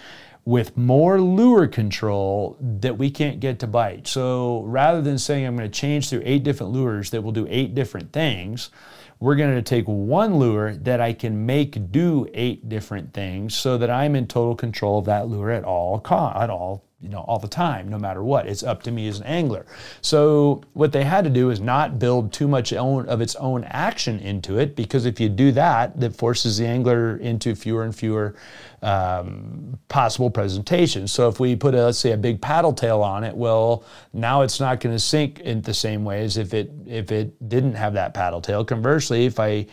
with 0.47 0.77
more 0.77 1.21
lure 1.21 1.67
control 1.67 2.57
that 2.61 2.97
we 2.97 3.11
can't 3.11 3.41
get 3.41 3.59
to 3.59 3.67
bite. 3.67 4.07
So 4.07 4.63
rather 4.63 5.03
than 5.03 5.19
saying 5.19 5.45
I'm 5.45 5.57
going 5.57 5.71
to 5.71 5.81
change 5.81 6.09
through 6.09 6.23
eight 6.25 6.45
different 6.45 6.73
lures 6.73 7.11
that 7.11 7.23
will 7.23 7.33
do 7.33 7.47
eight 7.51 7.75
different 7.75 8.13
things, 8.13 8.71
we're 9.19 9.35
going 9.35 9.57
to 9.57 9.63
take 9.63 9.87
one 9.87 10.39
lure 10.39 10.77
that 10.77 11.01
I 11.01 11.15
can 11.15 11.47
make 11.47 11.91
do 11.91 12.29
eight 12.33 12.69
different 12.69 13.13
things 13.13 13.57
so 13.57 13.77
that 13.79 13.91
I'm 13.91 14.15
in 14.15 14.29
total 14.29 14.55
control 14.55 15.01
of 15.01 15.07
that 15.07 15.27
lure 15.27 15.51
at 15.51 15.65
all 15.65 16.01
at 16.07 16.49
all 16.49 16.86
you 17.01 17.11
know 17.11 17.21
all 17.21 17.39
the 17.39 17.49
time 17.49 17.89
no 17.89 17.99
matter 17.99 18.23
what. 18.23 18.47
It's 18.47 18.63
up 18.63 18.83
to 18.85 18.91
me 18.91 19.07
as 19.09 19.19
an 19.21 19.27
angler. 19.27 19.67
So 20.01 20.63
what 20.73 20.93
they 20.93 21.05
had 21.05 21.25
to 21.25 21.31
do 21.31 21.51
is 21.51 21.61
not 21.61 21.99
build 21.99 22.33
too 22.33 22.49
much 22.49 22.73
own, 22.73 23.07
of 23.09 23.21
its 23.21 23.35
own 23.37 23.65
action 23.65 24.19
into 24.21 24.59
it 24.59 24.75
because 24.75 25.05
if 25.05 25.21
you 25.21 25.29
do 25.29 25.53
that 25.53 26.01
that 26.01 26.17
forces 26.17 26.57
the 26.57 26.67
angler 26.67 27.17
into 27.19 27.55
fewer 27.55 27.85
and 27.85 27.95
fewer 27.95 28.35
um, 28.83 29.79
possible 29.89 30.31
presentations. 30.31 31.13
So 31.13 31.29
if 31.29 31.39
we 31.39 31.55
put 31.55 31.75
a, 31.75 31.85
let's 31.85 31.99
say 31.99 32.13
a 32.13 32.17
big 32.17 32.41
paddle 32.41 32.73
tail 32.73 33.03
on 33.03 33.25
it 33.25 33.37
well 33.37 33.85
now 34.15 34.41
it's 34.41 34.59
not 34.59 34.81
going 34.81 34.95
to 34.95 35.01
sink 35.01 35.41
in 35.41 35.61
the 35.63 35.75
same 35.75 36.03
way 36.05 36.25
as 36.25 36.39
if 36.39 36.55
it 36.55 36.71
if 36.87 37.13
it 37.13 37.49
didn't 37.49 37.75
have 37.75 37.93
that 37.93 38.15
paddle 38.15 38.41
tail. 38.41 38.65
Conversely 38.65 39.27
if 39.27 39.39
i 39.39 39.67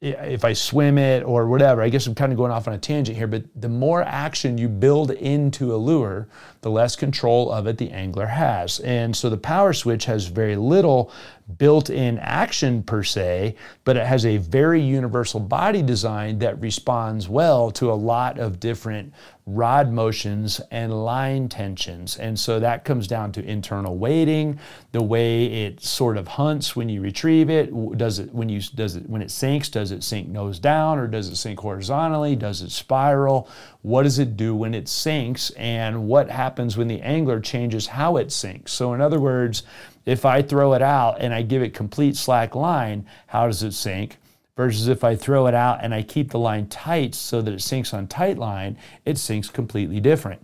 if 0.00 0.44
I 0.44 0.52
swim 0.52 0.96
it 0.96 1.24
or 1.24 1.48
whatever, 1.48 1.82
I 1.82 1.88
guess 1.88 2.06
I'm 2.06 2.14
kind 2.14 2.30
of 2.30 2.38
going 2.38 2.52
off 2.52 2.68
on 2.68 2.74
a 2.74 2.78
tangent 2.78 3.16
here, 3.16 3.26
but 3.26 3.42
the 3.56 3.68
more 3.68 4.02
action 4.02 4.56
you 4.56 4.68
build 4.68 5.10
into 5.10 5.74
a 5.74 5.76
lure, 5.76 6.28
the 6.60 6.70
less 6.70 6.94
control 6.94 7.50
of 7.50 7.66
it 7.66 7.78
the 7.78 7.90
angler 7.90 8.26
has. 8.26 8.78
And 8.80 9.16
so 9.16 9.28
the 9.28 9.36
power 9.36 9.72
switch 9.72 10.04
has 10.04 10.26
very 10.26 10.54
little 10.54 11.10
built 11.56 11.88
in 11.88 12.18
action 12.18 12.82
per 12.82 13.02
se, 13.02 13.54
but 13.84 13.96
it 13.96 14.06
has 14.06 14.26
a 14.26 14.36
very 14.36 14.82
universal 14.82 15.40
body 15.40 15.80
design 15.80 16.38
that 16.40 16.60
responds 16.60 17.28
well 17.28 17.70
to 17.70 17.90
a 17.90 17.94
lot 17.94 18.38
of 18.38 18.60
different 18.60 19.12
rod 19.48 19.90
motions 19.90 20.60
and 20.70 20.92
line 21.04 21.48
tensions. 21.48 22.18
And 22.18 22.38
so 22.38 22.60
that 22.60 22.84
comes 22.84 23.08
down 23.08 23.32
to 23.32 23.44
internal 23.44 23.96
weighting, 23.96 24.60
the 24.92 25.02
way 25.02 25.46
it 25.64 25.80
sort 25.82 26.18
of 26.18 26.28
hunts 26.28 26.76
when 26.76 26.90
you 26.90 27.00
retrieve 27.00 27.48
it. 27.48 27.72
Does 27.96 28.18
it 28.18 28.32
when 28.34 28.50
you 28.50 28.60
does 28.60 28.96
it 28.96 29.08
when 29.08 29.22
it 29.22 29.30
sinks, 29.30 29.70
does 29.70 29.90
it 29.90 30.04
sink 30.04 30.28
nose 30.28 30.58
down 30.58 30.98
or 30.98 31.06
does 31.06 31.28
it 31.28 31.36
sink 31.36 31.60
horizontally? 31.60 32.36
Does 32.36 32.60
it 32.60 32.70
spiral? 32.70 33.48
What 33.80 34.02
does 34.02 34.18
it 34.18 34.36
do 34.36 34.54
when 34.54 34.74
it 34.74 34.86
sinks? 34.86 35.48
And 35.50 36.06
what 36.06 36.30
happens 36.30 36.76
when 36.76 36.88
the 36.88 37.00
angler 37.00 37.40
changes 37.40 37.86
how 37.86 38.18
it 38.18 38.30
sinks? 38.30 38.72
So 38.72 38.92
in 38.92 39.00
other 39.00 39.18
words, 39.18 39.62
if 40.08 40.24
I 40.24 40.40
throw 40.40 40.72
it 40.72 40.80
out 40.80 41.20
and 41.20 41.34
I 41.34 41.42
give 41.42 41.62
it 41.62 41.74
complete 41.74 42.16
slack 42.16 42.54
line, 42.54 43.06
how 43.26 43.46
does 43.46 43.62
it 43.62 43.72
sink? 43.72 44.16
Versus 44.56 44.88
if 44.88 45.04
I 45.04 45.14
throw 45.14 45.46
it 45.48 45.54
out 45.54 45.80
and 45.82 45.94
I 45.94 46.02
keep 46.02 46.30
the 46.30 46.38
line 46.38 46.66
tight 46.68 47.14
so 47.14 47.42
that 47.42 47.52
it 47.52 47.60
sinks 47.60 47.92
on 47.92 48.06
tight 48.06 48.38
line, 48.38 48.78
it 49.04 49.18
sinks 49.18 49.50
completely 49.50 50.00
different. 50.00 50.42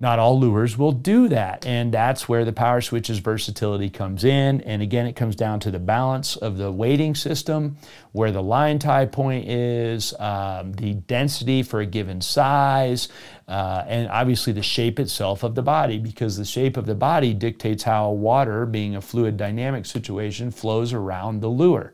Not 0.00 0.18
all 0.18 0.38
lures 0.38 0.76
will 0.76 0.92
do 0.92 1.28
that. 1.28 1.64
And 1.64 1.94
that's 1.94 2.28
where 2.28 2.44
the 2.44 2.52
power 2.52 2.80
switch's 2.80 3.20
versatility 3.20 3.88
comes 3.88 4.24
in. 4.24 4.60
And 4.62 4.82
again, 4.82 5.06
it 5.06 5.14
comes 5.14 5.36
down 5.36 5.60
to 5.60 5.70
the 5.70 5.78
balance 5.78 6.34
of 6.36 6.58
the 6.58 6.72
weighting 6.72 7.14
system, 7.14 7.76
where 8.10 8.32
the 8.32 8.42
line 8.42 8.80
tie 8.80 9.06
point 9.06 9.48
is, 9.48 10.12
um, 10.18 10.72
the 10.72 10.94
density 10.94 11.62
for 11.62 11.80
a 11.80 11.86
given 11.86 12.20
size, 12.20 13.08
uh, 13.46 13.84
and 13.86 14.10
obviously 14.10 14.52
the 14.52 14.62
shape 14.62 14.98
itself 14.98 15.44
of 15.44 15.54
the 15.54 15.62
body, 15.62 15.98
because 15.98 16.36
the 16.36 16.44
shape 16.44 16.76
of 16.76 16.86
the 16.86 16.94
body 16.94 17.32
dictates 17.32 17.84
how 17.84 18.10
water, 18.10 18.66
being 18.66 18.96
a 18.96 19.00
fluid 19.00 19.36
dynamic 19.36 19.86
situation, 19.86 20.50
flows 20.50 20.92
around 20.92 21.40
the 21.40 21.48
lure 21.48 21.92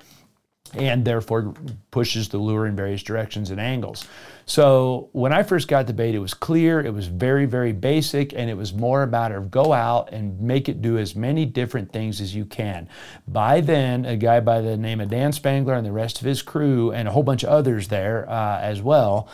and 0.75 1.05
therefore 1.05 1.55
pushes 1.91 2.29
the 2.29 2.39
lure 2.39 2.67
in 2.67 2.77
various 2.77 3.03
directions 3.03 3.51
and 3.51 3.61
angles. 3.61 4.07
So 4.51 5.11
when 5.13 5.33
I 5.33 5.45
first 5.45 5.69
got 5.69 5.87
the 5.87 5.93
bait, 5.93 6.13
it 6.13 6.19
was 6.19 6.35
clear, 6.35 6.81
it 6.81 6.93
was 6.93 7.07
very, 7.07 7.47
very 7.47 7.71
basic, 7.71 8.33
and 8.33 8.51
it 8.51 8.57
was 8.57 8.75
more 8.75 9.05
about 9.05 9.31
of 9.31 9.49
go 9.49 9.73
out 9.73 10.13
and 10.13 10.41
make 10.41 10.69
it 10.69 10.83
do 10.83 10.99
as 10.99 11.15
many 11.15 11.47
different 11.47 11.93
things 11.93 12.21
as 12.21 12.35
you 12.35 12.45
can. 12.45 12.89
By 13.29 13.61
then, 13.61 14.05
a 14.05 14.17
guy 14.17 14.41
by 14.41 14.61
the 14.61 14.77
name 14.77 15.01
of 15.01 15.09
Dan 15.09 15.31
Spangler 15.31 15.75
and 15.75 15.87
the 15.87 15.93
rest 15.93 16.19
of 16.19 16.27
his 16.27 16.43
crew, 16.43 16.91
and 16.91 17.07
a 17.07 17.13
whole 17.13 17.23
bunch 17.23 17.45
of 17.45 17.51
others 17.51 17.87
there 17.87 18.29
uh, 18.29 18.59
as 18.59 18.83
well, 18.83 19.29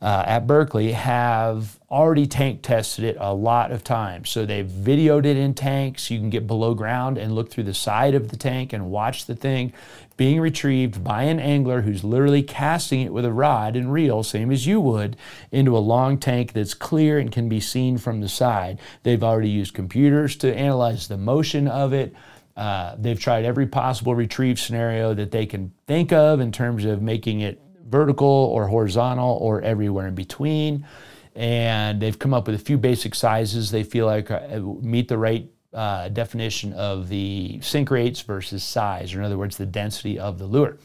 uh, 0.00 0.24
at 0.26 0.46
Berkley 0.46 0.92
have 0.92 1.78
already 1.90 2.26
tank 2.26 2.62
tested 2.62 3.04
it 3.04 3.16
a 3.20 3.32
lot 3.32 3.70
of 3.70 3.84
times. 3.84 4.30
So 4.30 4.44
they've 4.44 4.66
videoed 4.66 5.26
it 5.26 5.36
in 5.36 5.54
tanks. 5.54 6.10
You 6.10 6.18
can 6.18 6.30
get 6.30 6.46
below 6.46 6.74
ground 6.74 7.18
and 7.18 7.34
look 7.34 7.50
through 7.50 7.64
the 7.64 7.74
side 7.74 8.14
of 8.14 8.30
the 8.30 8.36
tank 8.36 8.72
and 8.72 8.90
watch 8.90 9.26
the 9.26 9.36
thing 9.36 9.72
being 10.16 10.40
retrieved 10.40 11.02
by 11.02 11.24
an 11.24 11.38
angler 11.38 11.82
who's 11.82 12.04
literally 12.04 12.42
casting 12.42 13.00
it 13.00 13.12
with 13.12 13.24
a 13.24 13.32
rod 13.32 13.76
and 13.76 13.92
reel, 13.92 14.22
same 14.22 14.50
as 14.50 14.61
you 14.66 14.80
would, 14.80 15.16
into 15.50 15.76
a 15.76 15.78
long 15.78 16.18
tank 16.18 16.52
that's 16.52 16.74
clear 16.74 17.18
and 17.18 17.30
can 17.30 17.48
be 17.48 17.60
seen 17.60 17.98
from 17.98 18.20
the 18.20 18.28
side. 18.28 18.80
They've 19.02 19.22
already 19.22 19.50
used 19.50 19.74
computers 19.74 20.36
to 20.36 20.54
analyze 20.54 21.08
the 21.08 21.16
motion 21.16 21.68
of 21.68 21.92
it. 21.92 22.14
Uh, 22.56 22.96
they've 22.98 23.18
tried 23.18 23.44
every 23.44 23.66
possible 23.66 24.14
retrieve 24.14 24.60
scenario 24.60 25.14
that 25.14 25.30
they 25.30 25.46
can 25.46 25.72
think 25.86 26.12
of 26.12 26.40
in 26.40 26.52
terms 26.52 26.84
of 26.84 27.00
making 27.00 27.40
it 27.40 27.60
vertical 27.88 28.28
or 28.28 28.66
horizontal 28.66 29.38
or 29.40 29.62
everywhere 29.62 30.08
in 30.08 30.14
between. 30.14 30.86
And 31.34 32.00
they've 32.00 32.18
come 32.18 32.34
up 32.34 32.46
with 32.46 32.56
a 32.56 32.64
few 32.64 32.76
basic 32.76 33.14
sizes 33.14 33.70
they 33.70 33.84
feel 33.84 34.06
like 34.06 34.30
uh, 34.30 34.60
meet 34.80 35.08
the 35.08 35.16
right 35.16 35.48
uh, 35.72 36.08
definition 36.08 36.74
of 36.74 37.08
the 37.08 37.58
sink 37.62 37.90
rates 37.90 38.20
versus 38.20 38.62
size, 38.62 39.14
or 39.14 39.20
in 39.20 39.24
other 39.24 39.38
words, 39.38 39.56
the 39.56 39.66
density 39.66 40.18
of 40.18 40.38
the 40.38 40.44
lure. 40.44 40.78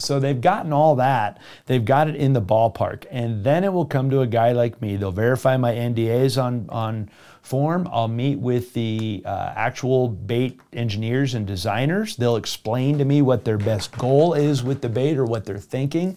So 0.00 0.20
they've 0.20 0.40
gotten 0.40 0.72
all 0.72 0.96
that. 0.96 1.38
They've 1.66 1.84
got 1.84 2.08
it 2.08 2.16
in 2.16 2.32
the 2.32 2.42
ballpark. 2.42 3.06
And 3.10 3.44
then 3.44 3.64
it 3.64 3.72
will 3.72 3.86
come 3.86 4.10
to 4.10 4.20
a 4.20 4.26
guy 4.26 4.52
like 4.52 4.80
me. 4.80 4.96
They'll 4.96 5.12
verify 5.12 5.56
my 5.56 5.72
NDAs 5.72 6.42
on, 6.42 6.66
on 6.68 7.10
form. 7.42 7.88
I'll 7.92 8.08
meet 8.08 8.38
with 8.38 8.72
the 8.74 9.22
uh, 9.24 9.52
actual 9.54 10.08
bait 10.08 10.60
engineers 10.72 11.34
and 11.34 11.46
designers. 11.46 12.16
They'll 12.16 12.36
explain 12.36 12.98
to 12.98 13.04
me 13.04 13.22
what 13.22 13.44
their 13.44 13.58
best 13.58 13.96
goal 13.98 14.34
is 14.34 14.62
with 14.62 14.80
the 14.80 14.88
bait 14.88 15.16
or 15.16 15.24
what 15.24 15.44
they're 15.44 15.58
thinking. 15.58 16.16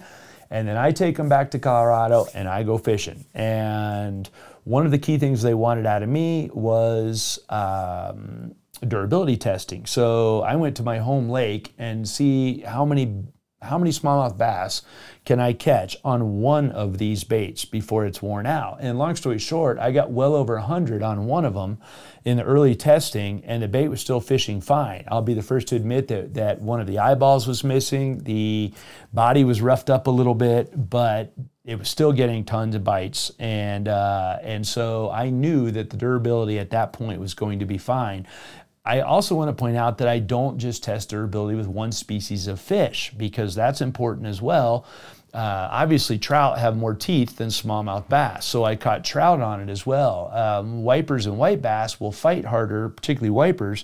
And 0.49 0.67
then 0.67 0.77
I 0.77 0.91
take 0.91 1.17
them 1.17 1.29
back 1.29 1.49
to 1.51 1.59
Colorado 1.59 2.27
and 2.35 2.47
I 2.47 2.63
go 2.63 2.77
fishing. 2.77 3.25
And 3.33 4.29
one 4.65 4.85
of 4.85 4.91
the 4.91 4.99
key 4.99 5.17
things 5.17 5.41
they 5.41 5.55
wanted 5.55 5.85
out 5.85 6.03
of 6.03 6.09
me 6.09 6.49
was 6.53 7.39
um, 7.49 8.53
durability 8.87 9.37
testing. 9.37 9.85
So 9.85 10.41
I 10.41 10.55
went 10.55 10.77
to 10.77 10.83
my 10.83 10.99
home 10.99 11.29
lake 11.29 11.73
and 11.77 12.07
see 12.07 12.59
how 12.59 12.85
many 12.85 13.23
how 13.63 13.77
many 13.77 13.91
smallmouth 13.91 14.37
bass 14.37 14.81
can 15.25 15.39
I 15.39 15.53
catch 15.53 15.95
on 16.03 16.41
one 16.41 16.71
of 16.71 16.97
these 16.97 17.23
baits 17.23 17.65
before 17.65 18.05
it's 18.05 18.21
worn 18.21 18.45
out? 18.45 18.77
And 18.81 18.97
long 18.97 19.15
story 19.15 19.39
short, 19.39 19.79
I 19.79 19.91
got 19.91 20.11
well 20.11 20.35
over 20.35 20.55
100 20.55 21.01
on 21.01 21.25
one 21.25 21.45
of 21.45 21.53
them 21.53 21.79
in 22.25 22.37
the 22.37 22.43
early 22.43 22.75
testing, 22.75 23.43
and 23.45 23.63
the 23.63 23.67
bait 23.67 23.87
was 23.87 24.01
still 24.01 24.19
fishing 24.19 24.61
fine. 24.61 25.05
I'll 25.07 25.21
be 25.21 25.33
the 25.33 25.41
first 25.41 25.67
to 25.69 25.75
admit 25.75 26.09
that, 26.09 26.33
that 26.33 26.61
one 26.61 26.81
of 26.81 26.87
the 26.87 26.99
eyeballs 26.99 27.47
was 27.47 27.63
missing, 27.63 28.23
the 28.23 28.73
body 29.13 29.43
was 29.43 29.61
roughed 29.61 29.89
up 29.89 30.07
a 30.07 30.11
little 30.11 30.35
bit, 30.35 30.89
but 30.89 31.33
it 31.65 31.79
was 31.79 31.87
still 31.87 32.11
getting 32.11 32.43
tons 32.43 32.75
of 32.75 32.83
bites. 32.83 33.31
And, 33.39 33.87
uh, 33.87 34.37
and 34.41 34.67
so 34.67 35.09
I 35.09 35.29
knew 35.29 35.71
that 35.71 35.89
the 35.89 35.97
durability 35.97 36.59
at 36.59 36.71
that 36.71 36.91
point 36.91 37.21
was 37.21 37.33
going 37.33 37.59
to 37.59 37.65
be 37.65 37.77
fine. 37.77 38.27
I 38.85 38.99
also 38.99 39.35
want 39.35 39.49
to 39.49 39.53
point 39.53 39.77
out 39.77 39.97
that 39.99 40.09
I 40.09 40.19
don't 40.19 40.57
just 40.57 40.83
test 40.83 41.09
durability 41.09 41.55
with 41.55 41.67
one 41.67 41.93
species 41.93 42.47
of 42.47 42.59
fish 42.59 43.13
because 43.17 43.55
that's 43.55 43.79
important 43.81 44.27
as 44.27 44.41
well. 44.41 44.85
uh, 45.33 45.67
obviously 45.71 46.19
trout 46.19 46.59
have 46.59 46.77
more 46.77 46.93
teeth 46.93 47.37
than 47.37 47.49
smallmouth 47.49 48.07
bass, 48.07 48.45
so 48.45 48.63
I 48.63 48.75
caught 48.75 49.03
trout 49.03 49.41
on 49.41 49.61
it 49.61 49.69
as 49.69 49.83
well. 49.85 50.29
Um, 50.31 50.83
wipers 50.83 51.25
and 51.25 51.37
white 51.39 51.61
bass 51.61 51.99
will 51.99 52.11
fight 52.11 52.45
harder, 52.45 52.89
particularly 52.89 53.31
wipers, 53.31 53.83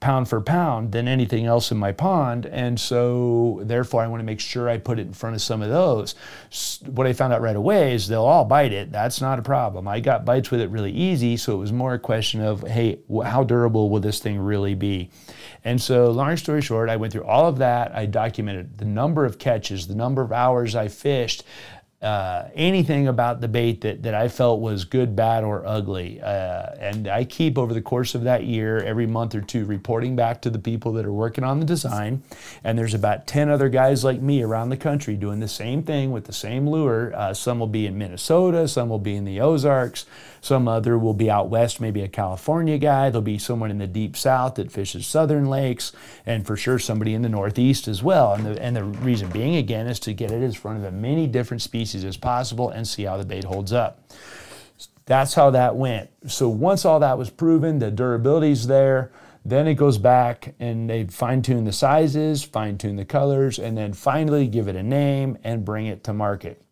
pound 0.00 0.28
for 0.28 0.40
pound 0.40 0.92
than 0.92 1.08
anything 1.08 1.44
else 1.44 1.72
in 1.72 1.76
my 1.76 1.90
pond. 1.90 2.46
And 2.46 2.78
so, 2.78 3.60
therefore, 3.64 4.02
I 4.02 4.06
want 4.06 4.20
to 4.20 4.24
make 4.24 4.38
sure 4.40 4.68
I 4.68 4.78
put 4.78 4.98
it 4.98 5.06
in 5.06 5.12
front 5.12 5.34
of 5.34 5.42
some 5.42 5.60
of 5.60 5.70
those. 5.70 6.14
What 6.86 7.06
I 7.06 7.12
found 7.12 7.32
out 7.32 7.40
right 7.40 7.56
away 7.56 7.94
is 7.94 8.06
they'll 8.06 8.22
all 8.22 8.44
bite 8.44 8.72
it. 8.72 8.92
That's 8.92 9.20
not 9.20 9.38
a 9.38 9.42
problem. 9.42 9.88
I 9.88 10.00
got 10.00 10.24
bites 10.24 10.50
with 10.50 10.60
it 10.60 10.70
really 10.70 10.92
easy. 10.92 11.36
So, 11.36 11.54
it 11.54 11.58
was 11.58 11.72
more 11.72 11.94
a 11.94 11.98
question 11.98 12.40
of, 12.40 12.62
hey, 12.62 13.00
how 13.24 13.42
durable 13.42 13.90
will 13.90 14.00
this 14.00 14.20
thing 14.20 14.38
really 14.38 14.74
be? 14.74 15.10
And 15.64 15.82
so, 15.82 16.10
long 16.10 16.36
story 16.36 16.62
short, 16.62 16.88
I 16.88 16.96
went 16.96 17.12
through 17.12 17.24
all 17.24 17.48
of 17.48 17.58
that. 17.58 17.94
I 17.94 18.06
documented 18.06 18.78
the 18.78 18.84
number 18.84 19.24
of 19.24 19.38
catches, 19.38 19.88
the 19.88 19.96
number 19.96 20.22
of 20.22 20.32
hours 20.32 20.76
I 20.76 20.88
fished 20.88 21.42
uh, 22.00 22.48
anything 22.54 23.08
about 23.08 23.40
the 23.40 23.48
bait 23.48 23.80
that, 23.80 24.04
that 24.04 24.14
I 24.14 24.28
felt 24.28 24.60
was 24.60 24.84
good, 24.84 25.16
bad, 25.16 25.42
or 25.42 25.66
ugly. 25.66 26.20
Uh, 26.20 26.66
and 26.78 27.08
I 27.08 27.24
keep 27.24 27.58
over 27.58 27.74
the 27.74 27.82
course 27.82 28.14
of 28.14 28.22
that 28.22 28.44
year, 28.44 28.78
every 28.78 29.06
month 29.06 29.34
or 29.34 29.40
two, 29.40 29.64
reporting 29.64 30.14
back 30.14 30.40
to 30.42 30.50
the 30.50 30.60
people 30.60 30.92
that 30.92 31.04
are 31.04 31.12
working 31.12 31.42
on 31.42 31.58
the 31.58 31.66
design. 31.66 32.22
And 32.62 32.78
there's 32.78 32.94
about 32.94 33.26
10 33.26 33.48
other 33.48 33.68
guys 33.68 34.04
like 34.04 34.20
me 34.20 34.42
around 34.42 34.68
the 34.68 34.76
country 34.76 35.16
doing 35.16 35.40
the 35.40 35.48
same 35.48 35.82
thing 35.82 36.12
with 36.12 36.26
the 36.26 36.32
same 36.32 36.68
lure. 36.68 37.12
Uh, 37.16 37.34
some 37.34 37.58
will 37.58 37.66
be 37.66 37.84
in 37.84 37.98
Minnesota, 37.98 38.68
some 38.68 38.88
will 38.88 39.00
be 39.00 39.16
in 39.16 39.24
the 39.24 39.40
Ozarks, 39.40 40.06
some 40.48 40.66
other 40.66 40.96
will 40.98 41.12
be 41.12 41.30
out 41.30 41.50
west, 41.50 41.78
maybe 41.78 42.00
a 42.00 42.08
California 42.08 42.78
guy. 42.78 43.10
There'll 43.10 43.20
be 43.20 43.36
someone 43.36 43.70
in 43.70 43.76
the 43.76 43.86
deep 43.86 44.16
south 44.16 44.54
that 44.54 44.72
fishes 44.72 45.06
southern 45.06 45.44
lakes, 45.50 45.92
and 46.24 46.46
for 46.46 46.56
sure 46.56 46.78
somebody 46.78 47.12
in 47.12 47.20
the 47.20 47.28
northeast 47.28 47.86
as 47.86 48.02
well. 48.02 48.32
And 48.32 48.46
the, 48.46 48.62
and 48.62 48.74
the 48.74 48.84
reason 48.84 49.28
being, 49.28 49.56
again, 49.56 49.86
is 49.86 50.00
to 50.00 50.14
get 50.14 50.30
it 50.30 50.42
in 50.42 50.52
front 50.52 50.78
of 50.78 50.84
as 50.84 50.92
many 50.94 51.26
different 51.26 51.60
species 51.60 52.02
as 52.02 52.16
possible 52.16 52.70
and 52.70 52.88
see 52.88 53.04
how 53.04 53.18
the 53.18 53.26
bait 53.26 53.44
holds 53.44 53.74
up. 53.74 54.00
That's 55.04 55.34
how 55.34 55.50
that 55.50 55.76
went. 55.76 56.08
So 56.26 56.48
once 56.48 56.86
all 56.86 57.00
that 57.00 57.18
was 57.18 57.28
proven, 57.28 57.78
the 57.78 57.90
durability's 57.90 58.66
there. 58.66 59.12
Then 59.44 59.68
it 59.68 59.74
goes 59.74 59.98
back 59.98 60.54
and 60.58 60.88
they 60.88 61.04
fine 61.04 61.42
tune 61.42 61.64
the 61.64 61.72
sizes, 61.72 62.42
fine 62.42 62.78
tune 62.78 62.96
the 62.96 63.04
colors, 63.04 63.58
and 63.58 63.76
then 63.76 63.92
finally 63.92 64.46
give 64.46 64.66
it 64.66 64.76
a 64.76 64.82
name 64.82 65.36
and 65.44 65.64
bring 65.64 65.86
it 65.86 66.04
to 66.04 66.14
market. 66.14 66.62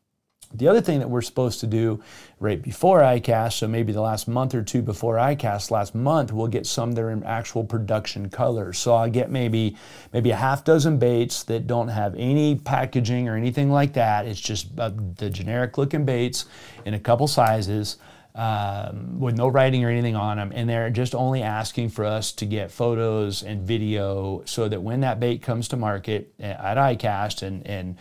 The 0.54 0.68
other 0.68 0.80
thing 0.80 1.00
that 1.00 1.10
we're 1.10 1.22
supposed 1.22 1.60
to 1.60 1.66
do 1.66 2.02
right 2.38 2.60
before 2.60 3.00
ICAST, 3.00 3.54
so 3.54 3.68
maybe 3.68 3.92
the 3.92 4.00
last 4.00 4.28
month 4.28 4.54
or 4.54 4.62
two 4.62 4.80
before 4.80 5.16
ICAST, 5.16 5.70
last 5.70 5.94
month, 5.94 6.32
we'll 6.32 6.46
get 6.46 6.66
some 6.66 6.92
that 6.92 7.02
are 7.02 7.10
in 7.10 7.22
actual 7.24 7.64
production 7.64 8.30
colors. 8.30 8.78
So 8.78 8.94
I'll 8.94 9.10
get 9.10 9.30
maybe 9.30 9.76
maybe 10.12 10.30
a 10.30 10.36
half 10.36 10.64
dozen 10.64 10.98
baits 10.98 11.42
that 11.44 11.66
don't 11.66 11.88
have 11.88 12.14
any 12.16 12.56
packaging 12.56 13.28
or 13.28 13.36
anything 13.36 13.70
like 13.70 13.94
that. 13.94 14.26
It's 14.26 14.40
just 14.40 14.68
uh, 14.78 14.92
the 15.16 15.30
generic 15.30 15.78
looking 15.78 16.04
baits 16.04 16.46
in 16.84 16.94
a 16.94 17.00
couple 17.00 17.26
sizes. 17.26 17.98
Um, 18.38 19.18
with 19.18 19.34
no 19.34 19.48
writing 19.48 19.82
or 19.82 19.88
anything 19.88 20.14
on 20.14 20.36
them, 20.36 20.52
and 20.54 20.68
they're 20.68 20.90
just 20.90 21.14
only 21.14 21.40
asking 21.40 21.88
for 21.88 22.04
us 22.04 22.32
to 22.32 22.44
get 22.44 22.70
photos 22.70 23.42
and 23.42 23.66
video 23.66 24.42
so 24.44 24.68
that 24.68 24.82
when 24.82 25.00
that 25.00 25.18
bait 25.18 25.40
comes 25.40 25.68
to 25.68 25.78
market 25.78 26.34
at 26.38 26.76
ICAST 26.76 27.40
and, 27.40 27.66
and 27.66 27.96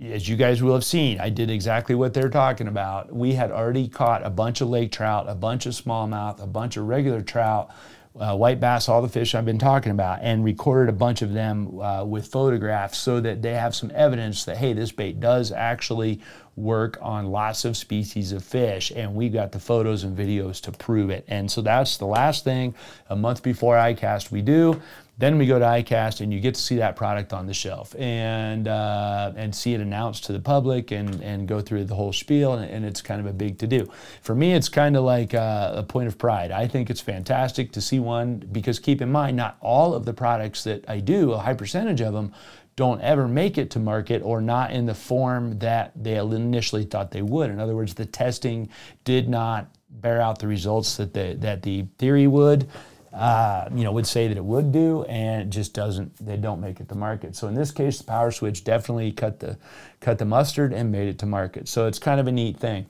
as 0.00 0.26
you 0.28 0.36
guys 0.36 0.62
will 0.62 0.74
have 0.74 0.84
seen, 0.84 1.20
I 1.20 1.28
did 1.28 1.50
exactly 1.50 1.94
what 1.94 2.14
they're 2.14 2.30
talking 2.30 2.66
about. 2.66 3.14
We 3.14 3.34
had 3.34 3.50
already 3.50 3.88
caught 3.88 4.24
a 4.24 4.30
bunch 4.30 4.60
of 4.60 4.68
lake 4.68 4.90
trout, 4.90 5.28
a 5.28 5.34
bunch 5.34 5.66
of 5.66 5.74
smallmouth, 5.74 6.42
a 6.42 6.46
bunch 6.46 6.78
of 6.78 6.88
regular 6.88 7.20
trout, 7.20 7.70
uh, 8.18 8.36
white 8.36 8.58
bass, 8.58 8.88
all 8.88 9.02
the 9.02 9.08
fish 9.08 9.34
I've 9.34 9.44
been 9.44 9.58
talking 9.58 9.92
about, 9.92 10.20
and 10.22 10.44
recorded 10.44 10.88
a 10.88 10.96
bunch 10.96 11.20
of 11.20 11.32
them 11.32 11.78
uh, 11.80 12.04
with 12.04 12.26
photographs 12.26 12.98
so 12.98 13.20
that 13.20 13.42
they 13.42 13.54
have 13.54 13.74
some 13.74 13.90
evidence 13.94 14.44
that, 14.44 14.56
hey, 14.56 14.72
this 14.72 14.92
bait 14.92 15.20
does 15.20 15.52
actually 15.52 16.20
work 16.56 16.98
on 17.00 17.26
lots 17.26 17.64
of 17.64 17.76
species 17.76 18.32
of 18.32 18.44
fish, 18.44 18.92
and 18.94 19.14
we've 19.14 19.32
got 19.32 19.52
the 19.52 19.60
photos 19.60 20.04
and 20.04 20.16
videos 20.16 20.60
to 20.62 20.72
prove 20.72 21.10
it. 21.10 21.24
And 21.28 21.50
so 21.50 21.62
that's 21.62 21.96
the 21.96 22.06
last 22.06 22.44
thing 22.44 22.74
a 23.08 23.16
month 23.16 23.42
before 23.42 23.76
ICAST 23.76 24.30
we 24.30 24.42
do. 24.42 24.80
Then 25.22 25.38
we 25.38 25.46
go 25.46 25.56
to 25.56 25.64
ICAST 25.64 26.20
and 26.20 26.34
you 26.34 26.40
get 26.40 26.56
to 26.56 26.60
see 26.60 26.74
that 26.78 26.96
product 26.96 27.32
on 27.32 27.46
the 27.46 27.54
shelf 27.54 27.94
and 27.96 28.66
uh, 28.66 29.30
and 29.36 29.54
see 29.54 29.72
it 29.72 29.80
announced 29.80 30.24
to 30.24 30.32
the 30.32 30.40
public 30.40 30.90
and, 30.90 31.22
and 31.22 31.46
go 31.46 31.60
through 31.60 31.84
the 31.84 31.94
whole 31.94 32.12
spiel 32.12 32.54
and, 32.54 32.68
and 32.68 32.84
it's 32.84 33.00
kind 33.00 33.20
of 33.20 33.26
a 33.26 33.32
big 33.32 33.56
to 33.58 33.68
do. 33.68 33.88
For 34.22 34.34
me, 34.34 34.52
it's 34.52 34.68
kind 34.68 34.96
of 34.96 35.04
like 35.04 35.32
a, 35.32 35.74
a 35.76 35.84
point 35.84 36.08
of 36.08 36.18
pride. 36.18 36.50
I 36.50 36.66
think 36.66 36.90
it's 36.90 37.00
fantastic 37.00 37.70
to 37.70 37.80
see 37.80 38.00
one 38.00 38.38
because 38.50 38.80
keep 38.80 39.00
in 39.00 39.12
mind, 39.12 39.36
not 39.36 39.58
all 39.60 39.94
of 39.94 40.06
the 40.06 40.12
products 40.12 40.64
that 40.64 40.84
I 40.90 40.98
do, 40.98 41.30
a 41.30 41.38
high 41.38 41.54
percentage 41.54 42.00
of 42.00 42.12
them, 42.12 42.34
don't 42.74 43.00
ever 43.00 43.28
make 43.28 43.58
it 43.58 43.70
to 43.70 43.78
market 43.78 44.22
or 44.24 44.40
not 44.40 44.72
in 44.72 44.86
the 44.86 44.94
form 44.94 45.56
that 45.60 45.92
they 45.94 46.16
initially 46.16 46.82
thought 46.82 47.12
they 47.12 47.22
would. 47.22 47.48
In 47.48 47.60
other 47.60 47.76
words, 47.76 47.94
the 47.94 48.06
testing 48.06 48.70
did 49.04 49.28
not 49.28 49.68
bear 49.88 50.20
out 50.20 50.40
the 50.40 50.48
results 50.48 50.96
that 50.96 51.14
the, 51.14 51.36
that 51.38 51.62
the 51.62 51.84
theory 51.98 52.26
would 52.26 52.68
uh, 53.12 53.68
you 53.74 53.84
know, 53.84 53.92
would 53.92 54.06
say 54.06 54.28
that 54.28 54.36
it 54.36 54.44
would 54.44 54.72
do, 54.72 55.04
and 55.04 55.42
it 55.42 55.50
just 55.50 55.74
doesn't. 55.74 56.24
They 56.24 56.36
don't 56.36 56.60
make 56.60 56.80
it 56.80 56.88
to 56.88 56.94
market. 56.94 57.36
So 57.36 57.48
in 57.48 57.54
this 57.54 57.70
case, 57.70 57.98
the 57.98 58.04
Power 58.04 58.30
Switch 58.30 58.64
definitely 58.64 59.12
cut 59.12 59.40
the 59.40 59.58
cut 60.00 60.18
the 60.18 60.24
mustard 60.24 60.72
and 60.72 60.90
made 60.90 61.08
it 61.08 61.18
to 61.18 61.26
market. 61.26 61.68
So 61.68 61.86
it's 61.86 61.98
kind 61.98 62.20
of 62.20 62.26
a 62.26 62.32
neat 62.32 62.58
thing. 62.58 62.86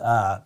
Uh, 0.00 0.40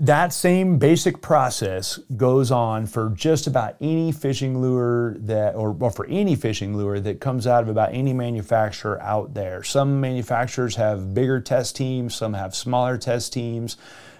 that 0.00 0.32
same 0.32 0.78
basic 0.78 1.20
process 1.20 1.98
goes 2.16 2.52
on 2.52 2.86
for 2.86 3.10
just 3.10 3.48
about 3.48 3.74
any 3.80 4.12
fishing 4.12 4.60
lure 4.60 5.16
that, 5.18 5.56
or, 5.56 5.76
or, 5.80 5.90
for 5.90 6.06
any 6.06 6.36
fishing 6.36 6.76
lure 6.76 7.00
that 7.00 7.20
comes 7.20 7.48
out 7.48 7.64
of 7.64 7.68
about 7.68 7.92
any 7.92 8.12
manufacturer 8.12 9.00
out 9.02 9.34
there. 9.34 9.64
Some 9.64 10.00
manufacturers 10.00 10.76
have 10.76 11.14
bigger 11.14 11.40
test 11.40 11.74
teams, 11.74 12.14
some 12.14 12.34
have 12.34 12.54
smaller 12.54 12.96
test 12.96 13.32
teams. 13.32 13.76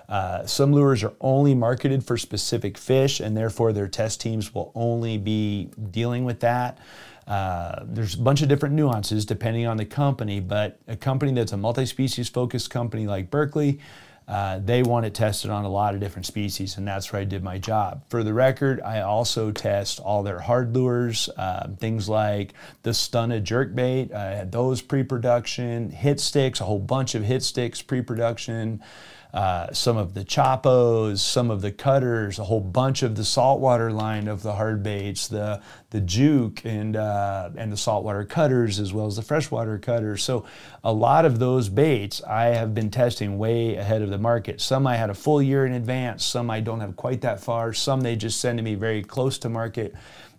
Uh, 0.09 0.47
some 0.47 0.73
lures 0.73 1.05
are 1.05 1.13
only 1.21 1.55
marketed 1.55 2.03
for 2.03 2.17
specific 2.17 2.79
fish, 2.79 3.21
and 3.21 3.37
therefore 3.37 3.73
their 3.73 3.89
test 3.89 4.21
teams 4.21 4.55
will 4.55 4.73
only 4.75 5.19
be 5.19 5.71
dealing 5.91 6.25
with 6.25 6.41
that. 6.41 6.79
Uh, 7.27 7.85
there's 7.85 8.15
a 8.15 8.19
bunch 8.19 8.41
of 8.41 8.49
different 8.49 8.75
nuances 8.75 9.27
depending 9.27 9.67
on 9.67 9.77
the 9.77 9.85
company, 9.85 10.41
but 10.41 10.81
a 10.89 10.97
company 10.97 11.33
that's 11.33 11.53
a 11.53 11.57
multi 11.59 11.85
species 11.85 12.29
focused 12.29 12.71
company 12.71 13.07
like 13.07 13.31
Berkley, 13.31 13.81
uh, 14.27 14.61
they 14.63 14.83
want 14.83 15.07
it 15.07 15.15
tested 15.15 15.51
on 15.51 15.65
a 15.65 15.69
lot 15.69 15.95
of 15.95 16.01
different 16.01 16.27
species, 16.27 16.77
and 16.77 16.87
that's 16.87 17.11
where 17.13 17.21
I 17.21 17.25
did 17.25 17.43
my 17.43 17.59
job. 17.59 18.03
For 18.09 18.23
the 18.23 18.35
record, 18.35 18.81
I 18.83 19.01
also 19.01 19.51
test 19.51 20.01
all 20.01 20.23
their 20.23 20.39
hard 20.39 20.75
lures, 20.75 21.31
uh, 21.39 21.69
things 21.79 22.11
like 22.11 22.53
the 22.83 22.91
Stunna 22.91 23.43
jerkbait. 23.43 24.13
I 24.13 24.37
had 24.37 24.53
those 24.53 24.83
pre 24.83 25.03
production, 25.03 25.91
hit 25.91 26.21
sticks, 26.21 26.61
a 26.61 26.65
whole 26.65 26.79
bunch 26.79 27.15
of 27.15 27.25
hit 27.25 27.43
sticks 27.43 27.81
pre 27.81 28.03
production 28.03 28.83
uh, 29.33 29.71
some 29.73 29.99
of 29.99 30.15
the 30.15 30.25
Choppos, 30.25 31.19
some 31.19 31.51
of 31.51 31.61
the 31.61 31.71
cutters, 31.71 32.39
a 32.39 32.45
whole 32.45 32.61
bunch 32.61 33.03
of 33.03 33.15
the 33.15 33.25
saltwater 33.25 33.93
line 33.93 34.27
of 34.27 34.43
the 34.43 34.55
hard 34.55 34.83
baits, 34.83 35.29
the 35.29 35.61
the 35.91 36.01
juke 36.01 36.65
and 36.65 36.97
uh, 36.97 37.51
and 37.57 37.71
the 37.71 37.77
saltwater 37.77 38.25
cutters 38.25 38.81
as 38.81 38.93
well 38.93 39.07
as 39.07 39.17
the 39.17 39.23
freshwater 39.23 39.79
cutters. 39.79 40.25
So 40.25 40.47
a 40.83 40.93
lot 40.93 41.27
of 41.27 41.39
those 41.39 41.69
baits 41.69 42.23
I 42.23 42.47
have 42.47 42.75
been 42.75 42.91
testing 42.91 43.37
way 43.37 43.77
ahead 43.77 44.01
of 44.01 44.09
the 44.09 44.19
market. 44.19 44.63
Some 44.63 44.87
I 44.87 44.97
had 44.97 45.11
a 45.11 45.15
full 45.15 45.43
year 45.43 45.67
in 45.67 45.73
advance. 45.73 46.25
Some 46.25 46.51
I 46.51 46.61
don't 46.61 46.81
have 46.81 46.97
quite 46.97 47.21
that 47.21 47.41
far. 47.41 47.75
Some 47.75 48.01
they 48.01 48.17
just 48.17 48.41
send 48.41 48.59
to 48.59 48.65
me 48.65 48.77
very 48.77 49.03
close 49.03 49.39
to 49.39 49.51
market 49.51 49.95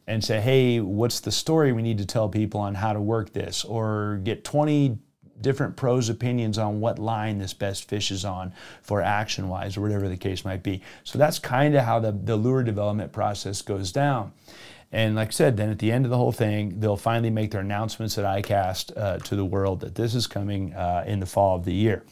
and 0.07 0.23
say, 0.23 0.41
hey, 0.41 0.79
what's 0.79 1.19
the 1.19 1.31
story 1.31 1.71
we 1.71 1.83
need 1.83 1.99
to 1.99 2.05
tell 2.05 2.27
people 2.27 2.59
on 2.59 2.73
how 2.73 2.93
to 2.93 2.99
work 2.99 3.31
this? 3.31 3.63
Or 3.63 4.19
get 4.23 4.43
20 4.43 4.97
different 5.41 5.75
pros 5.75 6.09
opinions 6.09 6.57
on 6.57 6.79
what 6.79 6.99
line 6.99 7.37
this 7.37 7.53
best 7.53 7.87
fishes 7.87 8.25
on 8.25 8.53
for 8.81 9.01
action 9.01 9.49
wise 9.49 9.77
or 9.77 9.81
whatever 9.81 10.07
the 10.07 10.17
case 10.17 10.45
might 10.45 10.63
be. 10.63 10.81
So 11.03 11.17
that's 11.17 11.39
kind 11.39 11.75
of 11.75 11.83
how 11.83 11.99
the, 11.99 12.11
the 12.11 12.35
lure 12.35 12.63
development 12.63 13.11
process 13.11 13.61
goes 13.61 13.91
down. 13.91 14.33
And 14.91 15.15
like 15.15 15.27
I 15.27 15.31
said, 15.31 15.57
then 15.57 15.69
at 15.69 15.79
the 15.79 15.91
end 15.91 16.05
of 16.05 16.11
the 16.11 16.17
whole 16.17 16.31
thing, 16.31 16.79
they'll 16.79 16.97
finally 16.97 17.29
make 17.29 17.51
their 17.51 17.61
announcements 17.61 18.17
at 18.17 18.25
ICAST 18.25 18.97
uh, 18.97 19.17
to 19.19 19.35
the 19.35 19.45
world 19.45 19.81
that 19.81 19.95
this 19.95 20.15
is 20.15 20.25
coming 20.25 20.73
uh, 20.73 21.03
in 21.05 21.19
the 21.19 21.27
fall 21.27 21.57
of 21.57 21.65
the 21.65 21.73
year. 21.73 22.03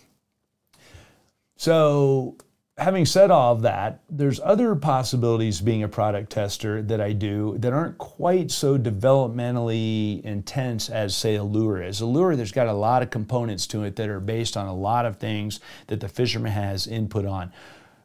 So 1.55 2.37
having 2.77 3.05
said 3.05 3.31
all 3.31 3.53
of 3.53 3.63
that, 3.63 4.01
there's 4.07 4.39
other 4.39 4.75
possibilities 4.75 5.61
being 5.61 5.81
a 5.81 5.87
product 5.87 6.31
tester 6.31 6.81
that 6.83 7.01
I 7.01 7.11
do 7.11 7.57
that 7.57 7.73
aren't 7.73 7.97
quite 7.97 8.51
so 8.51 8.77
developmentally 8.77 10.21
intense 10.21 10.89
as, 10.89 11.15
say, 11.15 11.35
a 11.35 11.43
lure 11.43 11.81
is. 11.81 12.01
A 12.01 12.05
lure, 12.05 12.35
there's 12.35 12.51
got 12.51 12.67
a 12.67 12.73
lot 12.73 13.01
of 13.01 13.09
components 13.09 13.65
to 13.67 13.83
it 13.83 13.95
that 13.95 14.09
are 14.09 14.19
based 14.19 14.55
on 14.55 14.67
a 14.67 14.75
lot 14.75 15.07
of 15.07 15.17
things 15.17 15.59
that 15.87 15.99
the 15.99 16.07
fisherman 16.07 16.51
has 16.51 16.85
input 16.85 17.25
on. 17.25 17.51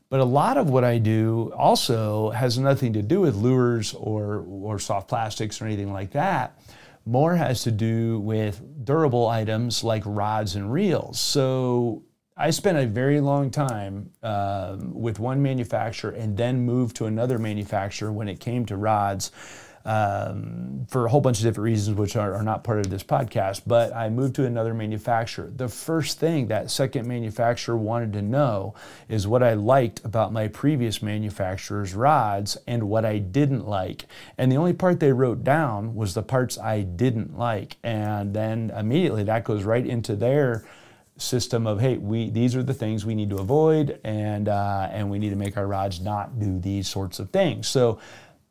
But 0.09 0.21
a 0.21 0.25
lot 0.25 0.57
of 0.57 0.71
what 0.71 0.85
I 0.85 0.99
do 0.99 1.53
also 1.57 2.31
has 2.31 2.59
nothing 2.59 2.95
to 2.95 3.03
do 3.03 3.21
with 3.21 3.35
lures 3.35 3.93
or, 3.95 4.45
or 4.49 4.79
soft 4.79 5.09
plastics 5.09 5.61
or 5.61 5.67
anything 5.67 5.93
like 5.93 6.13
that. 6.13 6.59
More 7.05 7.35
has 7.35 7.63
to 7.65 7.71
do 7.71 8.21
with 8.21 8.85
durable 8.85 9.27
items 9.27 9.85
like 9.85 10.03
rods 10.07 10.55
and 10.55 10.73
reels. 10.73 11.19
So 11.19 12.05
I 12.37 12.51
spent 12.51 12.79
a 12.79 12.87
very 12.87 13.21
long 13.21 13.51
time 13.51 14.11
uh, 14.23 14.77
with 14.81 15.19
one 15.19 15.43
manufacturer 15.43 16.13
and 16.13 16.37
then 16.37 16.65
moved 16.65 16.97
to 16.97 17.07
another 17.07 17.39
manufacturer 17.39 18.11
when 18.11 18.29
it 18.29 18.41
came 18.41 18.65
to 18.67 18.77
rods. 18.77 19.31
um, 19.85 20.87
for 20.89 21.07
a 21.07 21.09
whole 21.09 21.21
bunch 21.21 21.39
of 21.39 21.45
different 21.45 21.65
reasons, 21.65 21.97
which 21.97 22.15
are, 22.15 22.35
are, 22.35 22.43
not 22.43 22.63
part 22.63 22.79
of 22.79 22.89
this 22.89 23.03
podcast. 23.03 23.63
But 23.67 23.93
I 23.93 24.11
moved 24.11 24.37
to 24.37 24.45
another 24.47 24.75
manufacturer. 24.75 25.51
The 25.55 25.69
first 25.69 26.21
thing 26.21 26.47
that 26.49 26.71
second 26.71 27.09
manufacturer 27.09 27.77
wanted 27.77 28.13
to 28.13 28.23
know 28.23 28.75
is 29.09 29.27
what 29.27 29.43
I 29.43 29.55
liked 29.55 30.05
about 30.05 30.33
my 30.33 30.47
previous 30.49 31.03
manufacturer's 31.03 31.95
rods 31.95 32.57
and 32.67 32.85
what 32.85 33.05
I 33.05 33.19
didn't 33.19 33.67
like. 33.67 34.07
And 34.39 34.53
the 34.53 34.57
only 34.57 34.73
part 34.73 35.01
they 35.01 35.13
wrote 35.13 35.43
down 35.43 35.97
was 35.97 36.15
the 36.15 36.23
parts 36.23 36.59
I 36.59 36.83
didn't 36.83 37.37
like. 37.37 37.77
And 37.83 38.35
then 38.35 38.71
immediately 38.77 39.25
that 39.25 39.43
goes 39.43 39.65
right 39.65 39.85
into 39.85 40.15
their 40.15 40.65
system 41.19 41.67
of 41.67 41.81
hey 41.81 41.99
we 41.99 42.31
these 42.31 42.57
are 42.57 42.63
the 42.63 42.75
things 42.75 43.05
we 43.05 43.15
need 43.15 43.31
to 43.31 43.39
avoid 43.39 44.01
and 44.03 44.49
uh, 44.49 44.89
and 44.91 45.09
we 45.11 45.19
need 45.19 45.31
to 45.31 45.37
make 45.37 45.57
our 45.57 45.67
rods 45.67 46.01
not 46.01 46.39
do 46.39 46.59
these 46.59 46.89
sorts 46.89 47.19
of 47.19 47.31
things 47.31 47.69
so 47.69 47.99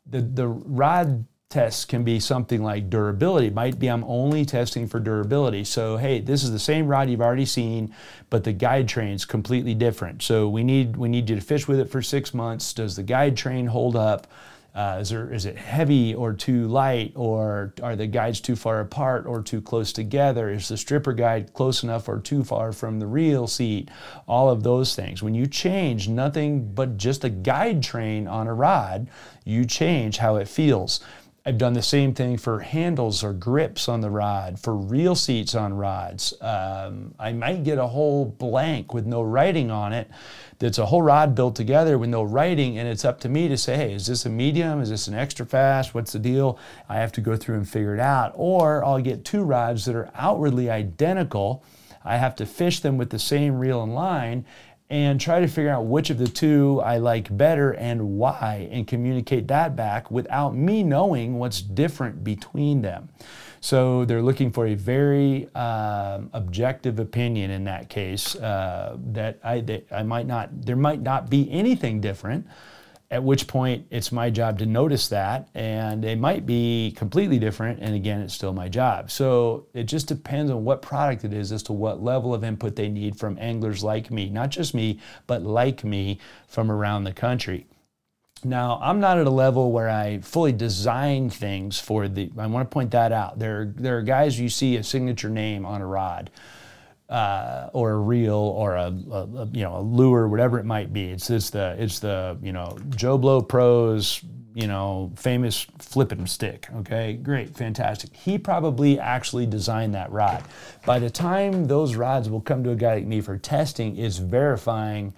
the, 0.06 0.20
the 0.20 0.46
rod 0.46 1.26
tests 1.52 1.84
can 1.84 2.02
be 2.02 2.18
something 2.18 2.62
like 2.62 2.88
durability. 2.88 3.48
It 3.48 3.54
might 3.54 3.78
be 3.78 3.88
I'm 3.88 4.04
only 4.04 4.44
testing 4.46 4.88
for 4.88 4.98
durability. 4.98 5.64
So, 5.64 5.98
hey, 5.98 6.20
this 6.20 6.42
is 6.42 6.50
the 6.50 6.58
same 6.58 6.88
rod 6.88 7.10
you've 7.10 7.20
already 7.20 7.44
seen, 7.44 7.94
but 8.30 8.42
the 8.42 8.54
guide 8.54 8.88
train's 8.88 9.26
completely 9.26 9.74
different. 9.74 10.22
So 10.22 10.48
we 10.48 10.64
need 10.64 10.96
we 10.96 11.10
need 11.10 11.28
you 11.28 11.36
to 11.36 11.42
fish 11.42 11.68
with 11.68 11.78
it 11.78 11.90
for 11.90 12.00
six 12.00 12.32
months. 12.32 12.72
Does 12.72 12.96
the 12.96 13.02
guide 13.02 13.36
train 13.36 13.66
hold 13.66 13.96
up? 13.96 14.26
Uh, 14.74 14.98
is, 15.00 15.10
there, 15.10 15.30
is 15.30 15.44
it 15.44 15.56
heavy 15.56 16.14
or 16.14 16.32
too 16.32 16.66
light, 16.66 17.12
or 17.14 17.74
are 17.82 17.94
the 17.94 18.06
guides 18.06 18.40
too 18.40 18.56
far 18.56 18.80
apart 18.80 19.26
or 19.26 19.42
too 19.42 19.60
close 19.60 19.92
together? 19.92 20.50
Is 20.50 20.68
the 20.68 20.78
stripper 20.78 21.12
guide 21.12 21.52
close 21.52 21.82
enough 21.82 22.08
or 22.08 22.18
too 22.20 22.42
far 22.42 22.72
from 22.72 22.98
the 22.98 23.06
reel 23.06 23.46
seat? 23.46 23.90
All 24.26 24.48
of 24.48 24.62
those 24.62 24.94
things. 24.96 25.22
When 25.22 25.34
you 25.34 25.46
change 25.46 26.08
nothing 26.08 26.72
but 26.74 26.96
just 26.96 27.22
a 27.22 27.28
guide 27.28 27.82
train 27.82 28.26
on 28.26 28.46
a 28.46 28.54
rod, 28.54 29.10
you 29.44 29.66
change 29.66 30.16
how 30.16 30.36
it 30.36 30.48
feels. 30.48 31.00
I've 31.44 31.58
done 31.58 31.72
the 31.72 31.82
same 31.82 32.14
thing 32.14 32.36
for 32.36 32.60
handles 32.60 33.24
or 33.24 33.32
grips 33.32 33.88
on 33.88 34.00
the 34.00 34.10
rod, 34.10 34.60
for 34.60 34.76
reel 34.76 35.16
seats 35.16 35.56
on 35.56 35.74
rods. 35.74 36.32
Um, 36.40 37.16
I 37.18 37.32
might 37.32 37.64
get 37.64 37.78
a 37.78 37.86
whole 37.88 38.26
blank 38.26 38.94
with 38.94 39.06
no 39.06 39.22
writing 39.22 39.68
on 39.68 39.92
it. 39.92 40.08
That's 40.60 40.78
a 40.78 40.86
whole 40.86 41.02
rod 41.02 41.34
built 41.34 41.56
together 41.56 41.98
with 41.98 42.10
no 42.10 42.22
writing, 42.22 42.78
and 42.78 42.86
it's 42.86 43.04
up 43.04 43.18
to 43.20 43.28
me 43.28 43.48
to 43.48 43.56
say, 43.56 43.76
hey, 43.76 43.92
is 43.92 44.06
this 44.06 44.24
a 44.24 44.30
medium? 44.30 44.80
Is 44.80 44.90
this 44.90 45.08
an 45.08 45.14
extra 45.14 45.44
fast? 45.44 45.94
What's 45.94 46.12
the 46.12 46.20
deal? 46.20 46.60
I 46.88 46.98
have 46.98 47.10
to 47.12 47.20
go 47.20 47.36
through 47.36 47.56
and 47.56 47.68
figure 47.68 47.94
it 47.94 48.00
out. 48.00 48.32
Or 48.36 48.84
I'll 48.84 49.00
get 49.00 49.24
two 49.24 49.42
rods 49.42 49.84
that 49.86 49.96
are 49.96 50.12
outwardly 50.14 50.70
identical. 50.70 51.64
I 52.04 52.18
have 52.18 52.36
to 52.36 52.46
fish 52.46 52.80
them 52.80 52.98
with 52.98 53.10
the 53.10 53.18
same 53.18 53.58
reel 53.58 53.82
and 53.82 53.94
line, 53.94 54.44
and 54.92 55.18
try 55.18 55.40
to 55.40 55.48
figure 55.48 55.70
out 55.70 55.86
which 55.86 56.10
of 56.10 56.18
the 56.18 56.28
two 56.28 56.82
I 56.84 56.98
like 56.98 57.34
better 57.34 57.72
and 57.72 58.18
why, 58.18 58.68
and 58.70 58.86
communicate 58.86 59.48
that 59.48 59.74
back 59.74 60.10
without 60.10 60.54
me 60.54 60.82
knowing 60.82 61.38
what's 61.38 61.62
different 61.62 62.22
between 62.22 62.82
them. 62.82 63.08
So 63.62 64.04
they're 64.04 64.20
looking 64.20 64.52
for 64.52 64.66
a 64.66 64.74
very 64.74 65.48
um, 65.54 66.28
objective 66.34 66.98
opinion 66.98 67.50
in 67.50 67.64
that 67.64 67.88
case. 67.88 68.36
Uh, 68.36 68.98
that 69.12 69.38
I, 69.42 69.60
they, 69.60 69.84
I 69.90 70.02
might 70.02 70.26
not, 70.26 70.50
there 70.60 70.76
might 70.76 71.00
not 71.00 71.30
be 71.30 71.50
anything 71.50 72.02
different 72.02 72.46
at 73.12 73.22
which 73.22 73.46
point 73.46 73.86
it's 73.90 74.10
my 74.10 74.30
job 74.30 74.58
to 74.58 74.64
notice 74.64 75.08
that 75.08 75.46
and 75.54 76.02
it 76.02 76.18
might 76.18 76.46
be 76.46 76.94
completely 76.96 77.38
different 77.38 77.78
and 77.80 77.94
again 77.94 78.22
it's 78.22 78.32
still 78.32 78.54
my 78.54 78.70
job. 78.70 79.10
So 79.10 79.66
it 79.74 79.84
just 79.84 80.06
depends 80.08 80.50
on 80.50 80.64
what 80.64 80.80
product 80.80 81.22
it 81.22 81.34
is 81.34 81.52
as 81.52 81.62
to 81.64 81.74
what 81.74 82.02
level 82.02 82.32
of 82.32 82.42
input 82.42 82.74
they 82.74 82.88
need 82.88 83.16
from 83.16 83.36
anglers 83.38 83.84
like 83.84 84.10
me 84.10 84.30
not 84.30 84.48
just 84.48 84.72
me 84.72 84.98
but 85.26 85.42
like 85.42 85.84
me 85.84 86.18
from 86.48 86.72
around 86.72 87.04
the 87.04 87.12
country. 87.12 87.66
Now 88.44 88.80
i'm 88.82 88.98
not 88.98 89.18
at 89.18 89.26
a 89.26 89.30
level 89.30 89.72
where 89.72 89.90
i 89.90 90.20
fully 90.20 90.52
design 90.52 91.28
things 91.28 91.78
for 91.78 92.08
the 92.08 92.30
i 92.38 92.46
want 92.46 92.68
to 92.68 92.72
point 92.72 92.92
that 92.92 93.12
out. 93.12 93.38
There, 93.38 93.74
there 93.76 93.98
are 93.98 94.02
guys 94.02 94.40
you 94.40 94.48
see 94.48 94.76
a 94.76 94.82
signature 94.82 95.28
name 95.28 95.66
on 95.66 95.82
a 95.82 95.86
rod 95.86 96.30
uh, 97.12 97.68
or 97.74 97.90
a 97.90 97.98
reel 97.98 98.34
or 98.34 98.76
a, 98.76 98.86
a, 99.10 99.16
a, 99.16 99.46
you 99.52 99.62
know 99.62 99.76
a 99.76 99.82
lure, 99.82 100.28
whatever 100.28 100.58
it 100.58 100.64
might 100.64 100.94
be. 100.94 101.10
It's 101.10 101.28
it's 101.28 101.50
the 101.50 101.76
it's 101.78 101.98
the 101.98 102.38
you 102.42 102.52
know 102.52 102.78
Joe 102.96 103.18
Blow 103.18 103.42
Pros 103.42 104.22
you 104.54 104.66
know 104.66 105.12
famous 105.14 105.66
flipping 105.78 106.26
stick. 106.26 106.68
Okay, 106.76 107.12
great, 107.12 107.54
fantastic. 107.54 108.16
He 108.16 108.38
probably 108.38 108.98
actually 108.98 109.44
designed 109.44 109.94
that 109.94 110.10
rod. 110.10 110.42
By 110.86 110.98
the 110.98 111.10
time 111.10 111.66
those 111.66 111.96
rods 111.96 112.30
will 112.30 112.40
come 112.40 112.64
to 112.64 112.70
a 112.70 112.76
guy 112.76 112.94
like 112.94 113.06
me 113.06 113.20
for 113.20 113.36
testing, 113.36 113.96
is 113.96 114.18
verifying. 114.18 115.12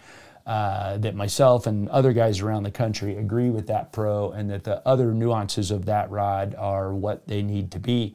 Uh, 0.47 0.99
that 0.99 1.15
myself 1.15 1.67
and 1.67 1.89
other 1.89 2.13
guys 2.13 2.41
around 2.41 2.65
the 2.65 2.71
country 2.71 3.17
agree 3.17 3.49
with 3.49 3.67
that 3.67 3.91
pro 3.93 4.31
and 4.33 4.51
that 4.51 4.63
the 4.63 4.87
other 4.87 5.15
nuances 5.15 5.71
of 5.71 5.87
that 5.87 6.11
rod 6.11 6.55
are 6.59 6.93
what 6.93 7.27
they 7.27 7.41
need 7.41 7.71
to 7.71 7.79
be 7.79 8.15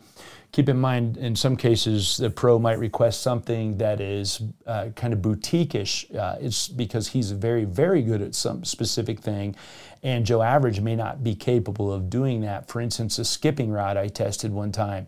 keep 0.51 0.69
in 0.69 0.77
mind, 0.77 1.17
in 1.17 1.35
some 1.35 1.55
cases, 1.55 2.17
the 2.17 2.29
pro 2.29 2.57
might 2.59 2.79
request 2.79 3.21
something 3.21 3.77
that 3.77 4.01
is 4.01 4.41
uh, 4.65 4.89
kind 4.95 5.13
of 5.13 5.21
boutique-ish. 5.21 6.11
Uh, 6.11 6.37
it's 6.39 6.67
because 6.67 7.09
he's 7.09 7.31
very, 7.31 7.65
very 7.65 8.01
good 8.01 8.21
at 8.21 8.35
some 8.35 8.63
specific 8.63 9.19
thing, 9.19 9.55
and 10.01 10.25
Joe 10.25 10.41
Average 10.41 10.81
may 10.81 10.95
not 10.95 11.23
be 11.23 11.35
capable 11.35 11.91
of 11.91 12.09
doing 12.09 12.41
that. 12.41 12.67
For 12.67 12.81
instance, 12.81 13.19
a 13.19 13.25
skipping 13.25 13.69
rod 13.71 13.97
I 13.97 14.07
tested 14.07 14.51
one 14.51 14.71
time 14.71 15.07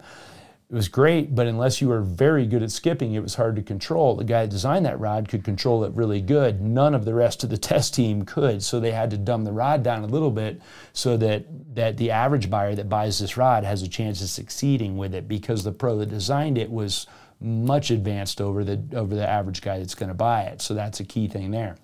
it 0.72 0.76
was 0.76 0.88
great, 0.88 1.36
but 1.36 1.48
unless 1.48 1.82
you 1.82 1.90
were 1.90 2.00
very 2.00 2.48
good 2.48 2.64
at 2.64 2.72
skipping, 2.72 3.14
it 3.14 3.22
was 3.22 3.36
hard 3.36 3.58
to 3.58 3.62
control. 3.62 4.16
The 4.16 4.24
guy 4.24 4.44
that 4.44 4.52
designed 4.52 4.86
that 4.86 5.02
rod 5.02 5.28
could 5.28 5.44
control 5.44 5.84
it 5.84 5.92
really 5.92 6.22
good. 6.22 6.62
None 6.62 6.96
of 6.96 7.04
the 7.04 7.14
rest 7.14 7.44
of 7.44 7.50
the 7.50 7.58
test 7.72 7.94
team 7.94 8.24
could, 8.24 8.64
so 8.64 8.80
they 8.80 8.94
had 8.94 9.12
to 9.12 9.18
dumb 9.18 9.44
the 9.44 9.52
rod 9.52 9.84
down 9.84 10.02
a 10.02 10.08
little 10.08 10.32
bit 10.32 10.62
so 10.94 11.18
that, 11.18 11.44
that 11.76 11.98
the 11.98 12.12
average 12.12 12.50
buyer 12.50 12.74
that 12.74 12.88
buys 12.88 13.20
this 13.20 13.36
rod 13.36 13.66
has 13.66 13.82
a 13.84 13.90
chance 13.90 14.22
of 14.22 14.30
succeeding 14.30 14.96
with 14.96 15.14
it 15.14 15.28
because 15.28 15.66
the 15.66 15.74
pro 15.74 15.98
that 15.98 16.06
designed 16.06 16.58
it 16.58 16.72
was 16.72 17.06
much 17.42 17.92
advanced 17.92 18.40
over 18.40 18.64
the, 18.64 18.82
over 18.96 19.14
the 19.14 19.28
average 19.28 19.62
guy 19.62 19.78
that's 19.78 19.96
going 19.96 20.08
to 20.08 20.16
buy 20.16 20.44
it. 20.44 20.62
So 20.62 20.74
that's 20.74 21.02
a 21.02 21.04
key 21.04 21.28
thing 21.28 21.52
there. 21.52 21.76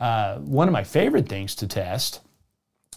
Uh, 0.00 0.38
one 0.38 0.66
of 0.66 0.72
my 0.72 0.82
favorite 0.82 1.28
things 1.28 1.54
to 1.56 1.68
test, 1.68 2.22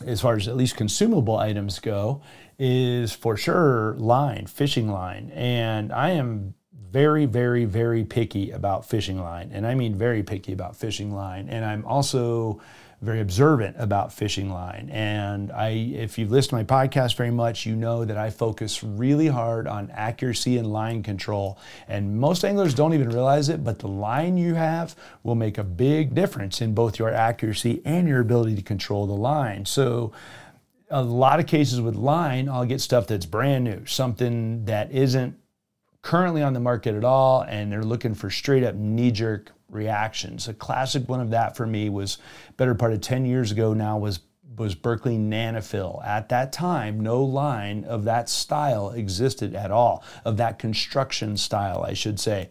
as 0.06 0.22
far 0.22 0.36
as 0.36 0.48
at 0.48 0.58
least 0.58 0.76
consumable 0.76 1.38
items 1.38 1.80
go, 1.80 2.22
is 2.58 3.14
for 3.14 3.38
sure 3.38 3.96
line, 3.98 4.48
fishing 4.48 4.90
line. 4.90 5.32
And 5.34 5.92
I 5.92 6.12
am 6.12 6.56
very, 6.74 7.26
very, 7.26 7.66
very 7.66 8.04
picky 8.04 8.52
about 8.52 8.86
fishing 8.88 9.20
line. 9.20 9.52
And 9.52 9.66
I 9.66 9.76
mean 9.76 9.96
very 9.96 10.24
picky 10.24 10.54
about 10.54 10.76
fishing 10.76 11.14
line. 11.14 11.50
And 11.50 11.66
I'm 11.66 11.86
also 11.86 12.62
very 13.04 13.20
observant 13.20 13.76
about 13.78 14.14
fishing 14.14 14.50
line. 14.50 14.90
And 14.92 15.52
I, 15.52 15.70
if 15.70 16.18
you've 16.18 16.32
listened 16.32 16.50
to 16.50 16.56
my 16.56 16.86
podcast 16.86 17.16
very 17.16 17.32
much, 17.32 17.66
you 17.66 17.76
know 17.76 18.06
that 18.06 18.18
I 18.18 18.30
focus 18.30 18.84
really 18.84 19.28
hard 19.28 19.68
on 19.68 19.92
accuracy 19.92 20.58
and 20.58 20.72
line 20.72 21.04
control. 21.04 21.60
And 21.88 22.18
most 22.18 22.46
anglers 22.46 22.74
don't 22.74 22.94
even 22.94 23.10
realize 23.10 23.50
it, 23.50 23.64
but 23.64 23.80
the 23.80 23.88
line 23.88 24.38
you 24.38 24.54
have 24.56 24.96
will 25.22 25.36
make 25.36 25.58
a 25.58 25.64
big 25.64 26.16
difference 26.16 26.62
in 26.62 26.74
both 26.74 26.98
your 26.98 27.12
accuracy 27.12 27.82
and 27.84 28.08
your 28.08 28.22
ability 28.22 28.56
to 28.56 28.64
control 28.64 29.06
the 29.06 29.14
line. 29.14 29.66
So 29.66 30.14
a 30.90 31.04
lot 31.04 31.40
of 31.40 31.46
cases 31.46 31.82
with 31.82 31.96
line, 31.96 32.48
I'll 32.48 32.66
get 32.66 32.80
stuff 32.80 33.08
that's 33.08 33.26
brand 33.26 33.66
new, 33.66 33.86
something 33.86 34.66
that 34.66 34.92
isn't 34.92 35.38
currently 36.04 36.44
on 36.44 36.54
the 36.54 36.60
market 36.60 36.96
at 36.96 37.04
all, 37.04 37.42
and 37.42 37.72
they're 37.72 37.84
looking 37.84 38.14
for 38.14 38.30
straight 38.30 38.64
up 38.64 38.76
knee 38.76 39.12
jerk 39.12 39.52
reactions. 39.74 40.48
A 40.48 40.54
classic 40.54 41.08
one 41.10 41.22
of 41.22 41.32
that 41.32 41.56
for 41.56 41.66
me 41.66 41.90
was 41.90 42.18
better 42.58 42.76
part 42.76 42.94
of 42.94 43.02
10 43.02 43.26
years 43.26 43.52
ago 43.52 43.74
now 43.74 43.98
was 43.98 44.20
was 44.56 44.76
Berkley 44.76 45.18
Nanofill. 45.18 46.06
At 46.06 46.30
that 46.30 46.54
time, 46.54 47.00
no 47.00 47.24
line 47.24 47.86
of 47.86 48.04
that 48.04 48.30
style 48.30 48.92
existed 48.92 49.56
at 49.56 49.72
all, 49.72 50.04
of 50.24 50.38
that 50.38 50.60
construction 50.60 51.38
style, 51.38 51.84
I 51.84 51.94
should 51.94 52.20
say 52.20 52.50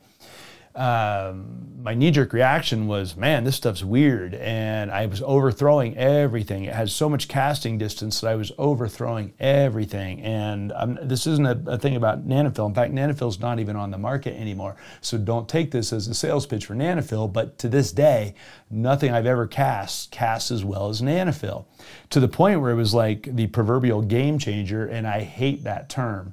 um, 0.74 1.72
my 1.82 1.94
knee 1.94 2.10
jerk 2.10 2.32
reaction 2.32 2.86
was, 2.86 3.16
man, 3.16 3.44
this 3.44 3.56
stuff's 3.56 3.82
weird. 3.82 4.34
And 4.34 4.90
I 4.90 5.06
was 5.06 5.20
overthrowing 5.22 5.96
everything. 5.96 6.64
It 6.64 6.74
has 6.74 6.92
so 6.92 7.08
much 7.08 7.28
casting 7.28 7.76
distance 7.76 8.20
that 8.20 8.28
I 8.28 8.36
was 8.36 8.52
overthrowing 8.56 9.34
everything. 9.40 10.22
And 10.22 10.72
this 11.02 11.26
isn't 11.26 11.46
a, 11.46 11.60
a, 11.66 11.78
thing 11.78 11.96
about 11.96 12.26
Nanofill. 12.26 12.68
In 12.68 12.74
fact, 12.74 12.92
Nanofill's 12.92 13.40
not 13.40 13.58
even 13.58 13.74
on 13.74 13.90
the 13.90 13.98
market 13.98 14.38
anymore. 14.38 14.76
So 15.00 15.18
don't 15.18 15.48
take 15.48 15.72
this 15.72 15.92
as 15.92 16.06
a 16.06 16.14
sales 16.14 16.46
pitch 16.46 16.66
for 16.66 16.74
Nanofill. 16.74 17.32
But 17.32 17.58
to 17.58 17.68
this 17.68 17.90
day, 17.90 18.34
nothing 18.70 19.12
I've 19.12 19.26
ever 19.26 19.46
cast 19.46 20.12
casts 20.12 20.50
as 20.50 20.64
well 20.64 20.88
as 20.88 21.02
Nanofill 21.02 21.64
to 22.10 22.20
the 22.20 22.28
point 22.28 22.60
where 22.60 22.70
it 22.70 22.76
was 22.76 22.94
like 22.94 23.34
the 23.34 23.48
proverbial 23.48 24.02
game 24.02 24.38
changer. 24.38 24.86
And 24.86 25.06
I 25.06 25.20
hate 25.20 25.64
that 25.64 25.88
term 25.88 26.32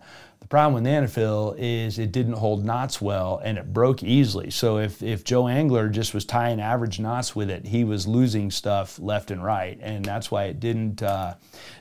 problem 0.50 0.84
with 0.84 0.92
Nanofill 0.92 1.56
is 1.60 2.00
it 2.00 2.12
didn't 2.12 2.34
hold 2.34 2.66
knots 2.66 3.00
well 3.00 3.40
and 3.44 3.58
it 3.60 3.72
broke 3.72 4.02
easily. 4.02 4.50
So 4.50 4.80
if, 4.80 5.04
if 5.04 5.24
Joe 5.24 5.48
Angler 5.48 5.90
just 5.90 6.14
was 6.14 6.26
tying 6.26 6.60
average 6.60 7.00
knots 7.00 7.36
with 7.36 7.52
it, 7.52 7.68
he 7.68 7.84
was 7.84 8.08
losing 8.08 8.50
stuff 8.50 8.98
left 8.98 9.30
and 9.30 9.44
right. 9.44 9.78
And 9.80 10.04
that's 10.04 10.32
why 10.32 10.46
it 10.46 10.60
didn't, 10.60 11.04
uh, 11.04 11.36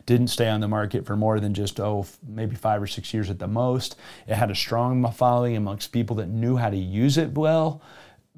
didn't 0.04 0.28
stay 0.28 0.48
on 0.48 0.60
the 0.60 0.68
market 0.68 1.06
for 1.06 1.16
more 1.16 1.40
than 1.40 1.54
just, 1.54 1.80
oh, 1.80 2.06
maybe 2.26 2.56
five 2.56 2.82
or 2.82 2.86
six 2.86 3.14
years 3.14 3.30
at 3.30 3.38
the 3.38 3.48
most. 3.48 3.96
It 4.26 4.34
had 4.34 4.50
a 4.50 4.54
strong 4.54 5.10
following 5.12 5.56
amongst 5.56 5.90
people 5.90 6.16
that 6.16 6.28
knew 6.28 6.56
how 6.58 6.68
to 6.68 6.76
use 6.76 7.16
it 7.16 7.32
well 7.32 7.80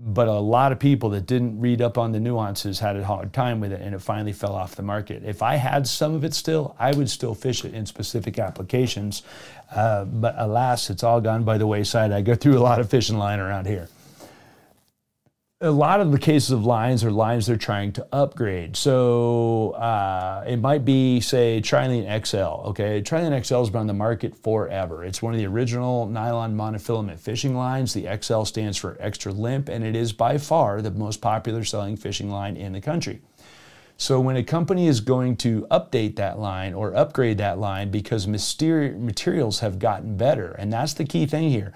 but 0.03 0.29
a 0.29 0.33
lot 0.33 0.73
of 0.73 0.79
people 0.79 1.11
that 1.11 1.27
didn't 1.27 1.61
read 1.61 1.83
up 1.83 1.99
on 1.99 2.13
the 2.13 2.21
nuances 2.21 2.79
had 2.79 2.97
a 2.97 3.05
hard 3.05 3.33
time 3.35 3.61
with 3.61 3.71
it 3.73 3.83
and 3.83 3.95
it 3.95 4.01
finally 4.01 4.33
fell 4.33 4.55
off 4.55 4.75
the 4.75 4.83
market. 4.83 5.23
If 5.25 5.43
I 5.43 5.57
had 5.57 5.87
some 5.87 6.15
of 6.15 6.25
it 6.25 6.33
still, 6.33 6.75
I 6.79 6.93
would 6.93 7.11
still 7.11 7.35
fish 7.35 7.65
it 7.65 7.75
in 7.75 7.85
specific 7.85 8.39
applications. 8.39 9.23
Uh, 9.71 10.07
but 10.07 10.35
alas, 10.39 10.89
it's 10.89 11.03
all 11.03 11.21
gone 11.21 11.45
by 11.45 11.59
the 11.59 11.67
wayside. 11.67 12.13
I 12.13 12.23
go 12.23 12.35
through 12.35 12.59
a 12.59 12.61
lot 12.61 12.81
of 12.81 12.89
fishing 12.89 13.19
line 13.19 13.41
around 13.41 13.67
here 13.67 13.89
a 15.63 15.71
lot 15.71 16.01
of 16.01 16.11
the 16.11 16.19
cases 16.19 16.53
of 16.53 16.65
lines 16.65 17.05
are 17.05 17.11
lines 17.11 17.47
they're 17.47 17.57
trying 17.57 17.93
to 17.93 18.07
upgrade. 18.13 18.77
So 18.77 19.73
uh, 19.73 20.43
it 20.47 20.57
might 20.57 20.87
be, 20.87 21.21
say, 21.21 21.61
Trilene 21.61 22.27
XL. 22.27 22.69
Okay, 22.71 23.03
Trilene 23.03 23.45
XL 23.45 23.59
has 23.59 23.69
been 23.69 23.83
on 23.83 23.87
the 23.87 23.93
market 23.93 24.35
forever. 24.35 25.05
It's 25.05 25.21
one 25.21 25.35
of 25.35 25.39
the 25.39 25.47
original 25.47 26.07
nylon 26.07 26.57
monofilament 26.57 27.21
fishing 27.21 27.55
lines. 27.55 27.93
The 27.93 28.09
XL 28.23 28.45
stands 28.45 28.79
for 28.79 28.97
extra 29.01 29.33
limp, 29.33 29.69
and 29.69 29.85
it 29.85 29.95
is 29.95 30.15
by 30.15 30.39
far 30.39 30.81
the 30.81 30.91
most 30.93 31.21
popular 31.21 31.63
selling 31.63 31.97
fishing 31.97 32.31
line 32.31 32.57
in 32.57 32.73
the 32.73 32.81
country. 32.81 33.21
So 33.99 34.19
when 34.19 34.37
a 34.37 34.43
company 34.43 34.87
is 34.87 35.03
going 35.03 35.37
to 35.39 35.67
update 35.71 36.17
that 36.17 36.39
line 36.39 36.73
or 36.73 36.97
upgrade 36.97 37.37
that 37.37 37.59
line 37.59 37.91
because 37.91 38.27
materials 38.27 39.61
have 39.61 39.79
gotten 39.79 40.17
better, 40.17 40.53
and 40.53 40.73
that's 40.73 40.95
the 40.95 41.05
key 41.05 41.27
thing 41.27 41.51
here 41.51 41.75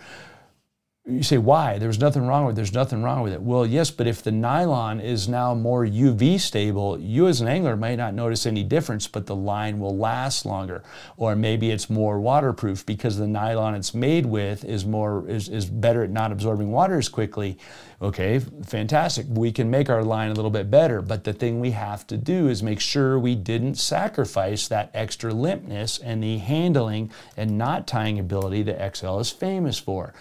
you 1.07 1.23
say 1.23 1.37
why? 1.37 1.77
There's 1.79 1.99
nothing 1.99 2.27
wrong 2.27 2.47
with 2.47 2.55
it. 2.55 2.57
there's 2.57 2.73
nothing 2.73 3.03
wrong 3.03 3.21
with 3.21 3.35
it. 3.35 3.43
Well 3.43 3.67
yes 3.67 3.91
but 3.91 4.07
if 4.07 4.23
the 4.23 4.33
nylon 4.33 5.01
is 5.01 5.29
now 5.29 5.55
more 5.55 5.85
uv 5.85 6.41
stable 6.41 6.99
you 6.99 7.27
as 7.29 7.43
an 7.43 7.49
angler 7.49 7.77
might 7.77 7.97
not 7.97 8.15
notice 8.15 8.47
any 8.47 8.63
difference 8.63 9.07
but 9.07 9.27
the 9.27 9.37
line 9.37 9.79
will 9.79 9.97
last 9.97 10.47
longer. 10.47 10.83
Or 11.19 11.37
maybe 11.37 11.71
it's 11.71 11.91
more 11.91 12.19
waterproof 12.19 12.87
because 12.87 13.19
the 13.19 13.27
nylon 13.27 13.75
it's 13.75 13.93
made 13.93 14.25
with 14.25 14.65
is 14.65 14.87
more 14.87 15.29
is, 15.29 15.51
is 15.51 15.67
better 15.67 16.05
at 16.05 16.11
not 16.11 16.33
absorbing 16.33 16.71
water 16.71 16.97
as 16.97 17.11
quickly. 17.11 17.59
Okay 18.01 18.39
fantastic. 18.39 19.27
We 19.29 19.53
can 19.53 19.71
make 19.71 19.91
our 19.91 20.03
line 20.03 20.31
a 20.31 20.35
little 20.35 20.51
bit 20.51 20.71
better 20.71 21.03
but 21.03 21.25
the 21.25 21.35
thing 21.35 21.61
we 21.61 21.73
have 21.73 22.07
to 22.07 22.17
do 22.17 22.49
is 22.49 22.63
make 22.63 22.81
sure 22.81 23.19
we 23.19 23.35
didn't 23.35 23.75
sacrifice 23.75 24.69
that 24.69 24.91
extra 24.95 25.33
limpness 25.33 26.01
and 26.03 26.23
the 26.23 26.39
handling 26.39 27.11
and 27.37 27.59
knot 27.59 27.87
tying 27.87 28.19
ability 28.19 28.63
that 28.63 28.97
xl 28.97 29.19
is 29.19 29.31
famous 29.31 29.79
for 29.79 30.15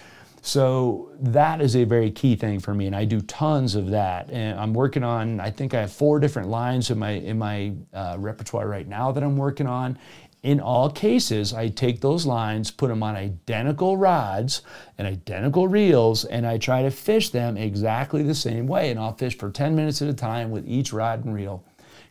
so 0.45 1.09
that 1.21 1.61
is 1.61 1.73
a 1.77 1.85
very 1.85 2.11
key 2.11 2.35
thing 2.35 2.59
for 2.59 2.73
me, 2.73 2.85
and 2.85 2.93
I 2.93 3.05
do 3.05 3.21
tons 3.21 3.75
of 3.75 3.91
that. 3.91 4.29
And 4.29 4.59
I'm 4.59 4.73
working 4.73 5.01
on. 5.01 5.39
I 5.39 5.49
think 5.49 5.73
I 5.73 5.79
have 5.79 5.93
four 5.93 6.19
different 6.19 6.49
lines 6.49 6.91
in 6.91 6.99
my 6.99 7.11
in 7.11 7.39
my 7.39 7.71
uh, 7.93 8.17
repertoire 8.19 8.67
right 8.67 8.85
now 8.85 9.13
that 9.13 9.23
I'm 9.23 9.37
working 9.37 9.67
on. 9.67 9.97
In 10.43 10.59
all 10.59 10.89
cases, 10.89 11.53
I 11.53 11.69
take 11.69 12.01
those 12.01 12.25
lines, 12.25 12.71
put 12.71 12.89
them 12.89 13.01
on 13.03 13.15
identical 13.15 13.95
rods 13.95 14.63
and 14.97 15.07
identical 15.07 15.69
reels, 15.69 16.25
and 16.25 16.45
I 16.45 16.57
try 16.57 16.81
to 16.81 16.91
fish 16.91 17.29
them 17.29 17.55
exactly 17.55 18.21
the 18.21 18.35
same 18.35 18.67
way. 18.67 18.91
And 18.91 18.99
I'll 18.99 19.15
fish 19.15 19.37
for 19.37 19.49
10 19.49 19.73
minutes 19.73 20.01
at 20.01 20.09
a 20.09 20.13
time 20.13 20.51
with 20.51 20.67
each 20.67 20.91
rod 20.91 21.23
and 21.23 21.33
reel. 21.33 21.63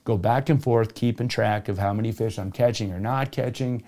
Go 0.05 0.17
back 0.17 0.49
and 0.49 0.63
forth, 0.63 0.95
keeping 0.95 1.29
track 1.29 1.69
of 1.69 1.77
how 1.77 1.93
many 1.93 2.13
fish 2.13 2.39
I'm 2.39 2.51
catching 2.51 2.93
or 2.93 2.99
not 2.99 3.31
catching 3.31 3.83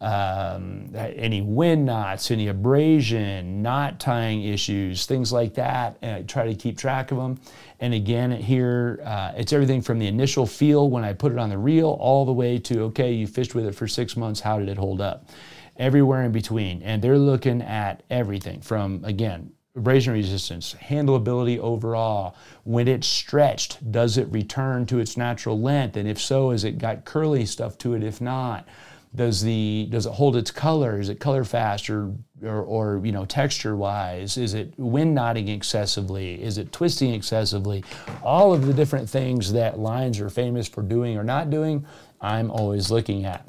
um, 0.00 0.90
any 0.94 1.42
wind 1.42 1.86
knots, 1.86 2.30
any 2.30 2.48
abrasion, 2.48 3.62
knot 3.62 3.98
tying 3.98 4.42
issues, 4.44 5.06
things 5.06 5.32
like 5.32 5.54
that. 5.54 5.98
And 6.02 6.16
I 6.16 6.22
try 6.22 6.46
to 6.46 6.54
keep 6.54 6.78
track 6.78 7.10
of 7.10 7.18
them. 7.18 7.40
And 7.80 7.94
again, 7.94 8.30
here 8.30 9.00
uh, 9.04 9.32
it's 9.36 9.52
everything 9.52 9.82
from 9.82 9.98
the 9.98 10.06
initial 10.06 10.46
feel 10.46 10.88
when 10.88 11.04
I 11.04 11.12
put 11.12 11.32
it 11.32 11.38
on 11.38 11.48
the 11.48 11.58
reel 11.58 11.96
all 12.00 12.24
the 12.24 12.32
way 12.32 12.58
to 12.58 12.82
okay, 12.84 13.12
you 13.12 13.26
fished 13.26 13.54
with 13.54 13.66
it 13.66 13.74
for 13.74 13.88
six 13.88 14.16
months. 14.16 14.40
How 14.40 14.58
did 14.58 14.68
it 14.68 14.78
hold 14.78 15.00
up? 15.00 15.28
Everywhere 15.76 16.22
in 16.24 16.32
between. 16.32 16.82
And 16.82 17.02
they're 17.02 17.18
looking 17.18 17.62
at 17.62 18.02
everything 18.10 18.60
from 18.60 19.04
again 19.04 19.52
abrasion 19.78 20.12
resistance, 20.12 20.74
handleability 20.82 21.58
overall. 21.58 22.36
When 22.64 22.88
it's 22.88 23.06
stretched, 23.06 23.90
does 23.90 24.18
it 24.18 24.30
return 24.30 24.86
to 24.86 24.98
its 24.98 25.16
natural 25.16 25.58
length? 25.60 25.96
And 25.96 26.08
if 26.08 26.20
so, 26.20 26.50
has 26.50 26.64
it 26.64 26.78
got 26.78 27.04
curly 27.04 27.46
stuff 27.46 27.78
to 27.78 27.94
it? 27.94 28.02
If 28.02 28.20
not, 28.20 28.66
does 29.14 29.42
the 29.42 29.86
does 29.90 30.06
it 30.06 30.12
hold 30.12 30.36
its 30.36 30.50
color? 30.50 31.00
Is 31.00 31.08
it 31.08 31.20
color 31.20 31.44
fast 31.44 31.88
or 31.90 32.12
or, 32.42 32.62
or 32.62 33.00
you 33.04 33.12
know 33.12 33.24
texture 33.24 33.76
wise? 33.76 34.36
Is 34.36 34.54
it 34.54 34.72
wind 34.78 35.14
knotting 35.14 35.48
excessively? 35.48 36.42
Is 36.42 36.58
it 36.58 36.72
twisting 36.72 37.12
excessively? 37.14 37.84
All 38.22 38.52
of 38.52 38.66
the 38.66 38.74
different 38.74 39.08
things 39.08 39.52
that 39.52 39.78
lines 39.78 40.20
are 40.20 40.30
famous 40.30 40.68
for 40.68 40.82
doing 40.82 41.16
or 41.16 41.24
not 41.24 41.50
doing, 41.50 41.86
I'm 42.20 42.50
always 42.50 42.90
looking 42.90 43.24
at. 43.24 43.48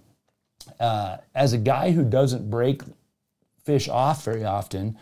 Uh, 0.79 1.17
as 1.35 1.53
a 1.53 1.57
guy 1.57 1.91
who 1.91 2.03
doesn't 2.03 2.49
break 2.49 2.81
fish 3.63 3.89
off 3.89 4.23
very 4.23 4.45
often, 4.45 4.97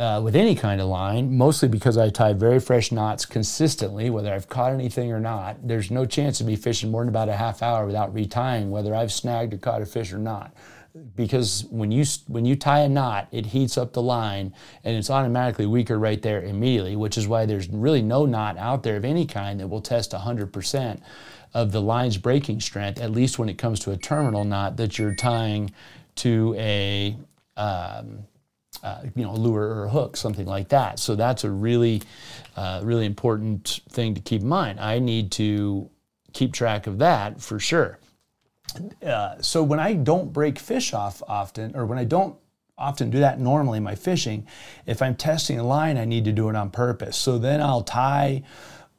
uh, 0.00 0.18
with 0.18 0.34
any 0.34 0.54
kind 0.54 0.80
of 0.80 0.88
line, 0.88 1.36
mostly 1.36 1.68
because 1.68 1.98
I 1.98 2.08
tie 2.08 2.32
very 2.32 2.58
fresh 2.58 2.90
knots 2.90 3.26
consistently, 3.26 4.08
whether 4.08 4.32
I've 4.32 4.48
caught 4.48 4.72
anything 4.72 5.12
or 5.12 5.20
not. 5.20 5.58
There's 5.62 5.90
no 5.90 6.06
chance 6.06 6.40
of 6.40 6.46
me 6.46 6.56
fishing 6.56 6.90
more 6.90 7.02
than 7.02 7.10
about 7.10 7.28
a 7.28 7.36
half 7.36 7.62
hour 7.62 7.84
without 7.84 8.14
retying, 8.14 8.70
whether 8.70 8.94
I've 8.94 9.12
snagged 9.12 9.52
or 9.52 9.58
caught 9.58 9.82
a 9.82 9.86
fish 9.86 10.14
or 10.14 10.18
not. 10.18 10.54
Because 11.14 11.66
when 11.70 11.92
you 11.92 12.04
when 12.26 12.46
you 12.46 12.56
tie 12.56 12.80
a 12.80 12.88
knot, 12.88 13.28
it 13.30 13.46
heats 13.46 13.76
up 13.76 13.92
the 13.92 14.02
line 14.02 14.54
and 14.82 14.96
it's 14.96 15.10
automatically 15.10 15.66
weaker 15.66 15.98
right 15.98 16.20
there 16.20 16.42
immediately, 16.42 16.96
which 16.96 17.18
is 17.18 17.28
why 17.28 17.44
there's 17.44 17.68
really 17.68 18.02
no 18.02 18.24
knot 18.24 18.56
out 18.56 18.82
there 18.82 18.96
of 18.96 19.04
any 19.04 19.26
kind 19.26 19.60
that 19.60 19.68
will 19.68 19.82
test 19.82 20.12
100% 20.12 21.00
of 21.52 21.72
the 21.72 21.82
line's 21.82 22.16
breaking 22.16 22.60
strength, 22.60 23.00
at 23.00 23.10
least 23.10 23.38
when 23.38 23.50
it 23.50 23.58
comes 23.58 23.78
to 23.80 23.90
a 23.92 23.96
terminal 23.98 24.44
knot 24.44 24.78
that 24.78 24.98
you're 24.98 25.14
tying 25.14 25.70
to 26.16 26.54
a 26.58 27.16
um, 27.56 28.24
uh, 28.82 29.02
you 29.14 29.24
know, 29.24 29.32
a 29.32 29.36
lure 29.36 29.74
or 29.74 29.84
a 29.84 29.90
hook, 29.90 30.16
something 30.16 30.46
like 30.46 30.68
that. 30.68 30.98
So 30.98 31.14
that's 31.14 31.44
a 31.44 31.50
really, 31.50 32.02
uh, 32.56 32.80
really 32.82 33.06
important 33.06 33.80
thing 33.90 34.14
to 34.14 34.20
keep 34.20 34.42
in 34.42 34.48
mind. 34.48 34.80
I 34.80 34.98
need 34.98 35.32
to 35.32 35.90
keep 36.32 36.52
track 36.52 36.86
of 36.86 36.98
that 36.98 37.40
for 37.40 37.58
sure. 37.58 37.98
Uh, 39.04 39.40
so 39.40 39.62
when 39.62 39.80
I 39.80 39.94
don't 39.94 40.32
break 40.32 40.58
fish 40.58 40.94
off 40.94 41.22
often, 41.28 41.74
or 41.74 41.86
when 41.86 41.98
I 41.98 42.04
don't 42.04 42.36
often 42.78 43.10
do 43.10 43.18
that 43.18 43.40
normally 43.40 43.78
in 43.78 43.84
my 43.84 43.94
fishing, 43.94 44.46
if 44.86 45.02
I'm 45.02 45.14
testing 45.14 45.58
a 45.58 45.64
line, 45.64 45.98
I 45.98 46.04
need 46.04 46.24
to 46.24 46.32
do 46.32 46.48
it 46.48 46.56
on 46.56 46.70
purpose. 46.70 47.16
So 47.16 47.38
then 47.38 47.60
I'll 47.60 47.82
tie 47.82 48.42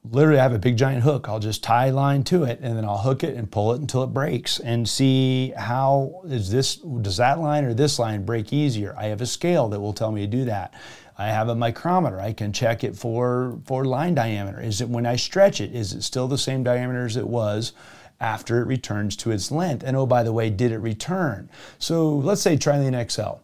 literally 0.10 0.40
I 0.40 0.44
have 0.44 0.54
a 0.54 0.60
big 0.60 0.78
giant 0.78 1.04
hook. 1.04 1.30
I'll 1.30 1.40
just 1.40 1.64
tie 1.64 1.90
line 1.90 2.24
to 2.26 2.44
it 2.44 2.60
and 2.62 2.76
then 2.76 2.86
I'll 2.86 2.98
hook 2.98 3.24
it 3.24 3.36
and 3.36 3.50
pull 3.50 3.74
it 3.74 3.82
until 3.82 4.04
it 4.04 4.08
breaks 4.08 4.60
and 4.60 4.88
see 4.88 5.54
how 5.56 6.22
is 6.26 6.50
this 6.50 6.78
does 6.78 7.18
that 7.18 7.40
line 7.40 7.66
or 7.66 7.74
this 7.74 8.00
line 8.00 8.26
break 8.26 8.52
easier. 8.52 8.96
I 8.98 9.06
have 9.06 9.22
a 9.22 9.26
scale 9.26 9.70
that 9.70 9.80
will 9.80 9.94
tell 9.94 10.12
me 10.12 10.22
to 10.22 10.28
do 10.28 10.46
that. 10.46 10.74
I 11.18 11.28
have 11.28 11.50
a 11.50 11.56
micrometer. 11.56 12.20
I 12.20 12.34
can 12.34 12.52
check 12.52 12.84
it 12.84 12.96
for 12.96 13.60
for 13.66 13.86
line 13.86 14.16
diameter. 14.16 14.60
Is 14.60 14.82
it 14.82 14.90
when 14.90 15.06
I 15.06 15.16
stretch 15.16 15.62
it 15.62 15.74
is 15.74 15.94
it 15.94 16.02
still 16.02 16.28
the 16.28 16.38
same 16.38 16.64
diameter 16.64 17.06
as 17.06 17.18
it 17.18 17.28
was? 17.28 17.74
After 18.20 18.62
it 18.62 18.66
returns 18.66 19.16
to 19.18 19.32
its 19.32 19.50
length. 19.50 19.84
And 19.84 19.98
oh, 19.98 20.06
by 20.06 20.22
the 20.22 20.32
way, 20.32 20.52
did 20.52 20.72
it 20.72 20.78
return? 20.78 21.50
So 21.80 22.08
let's 22.08 22.42
say 22.42 22.56
Trilene 22.56 23.10
XL. 23.10 23.42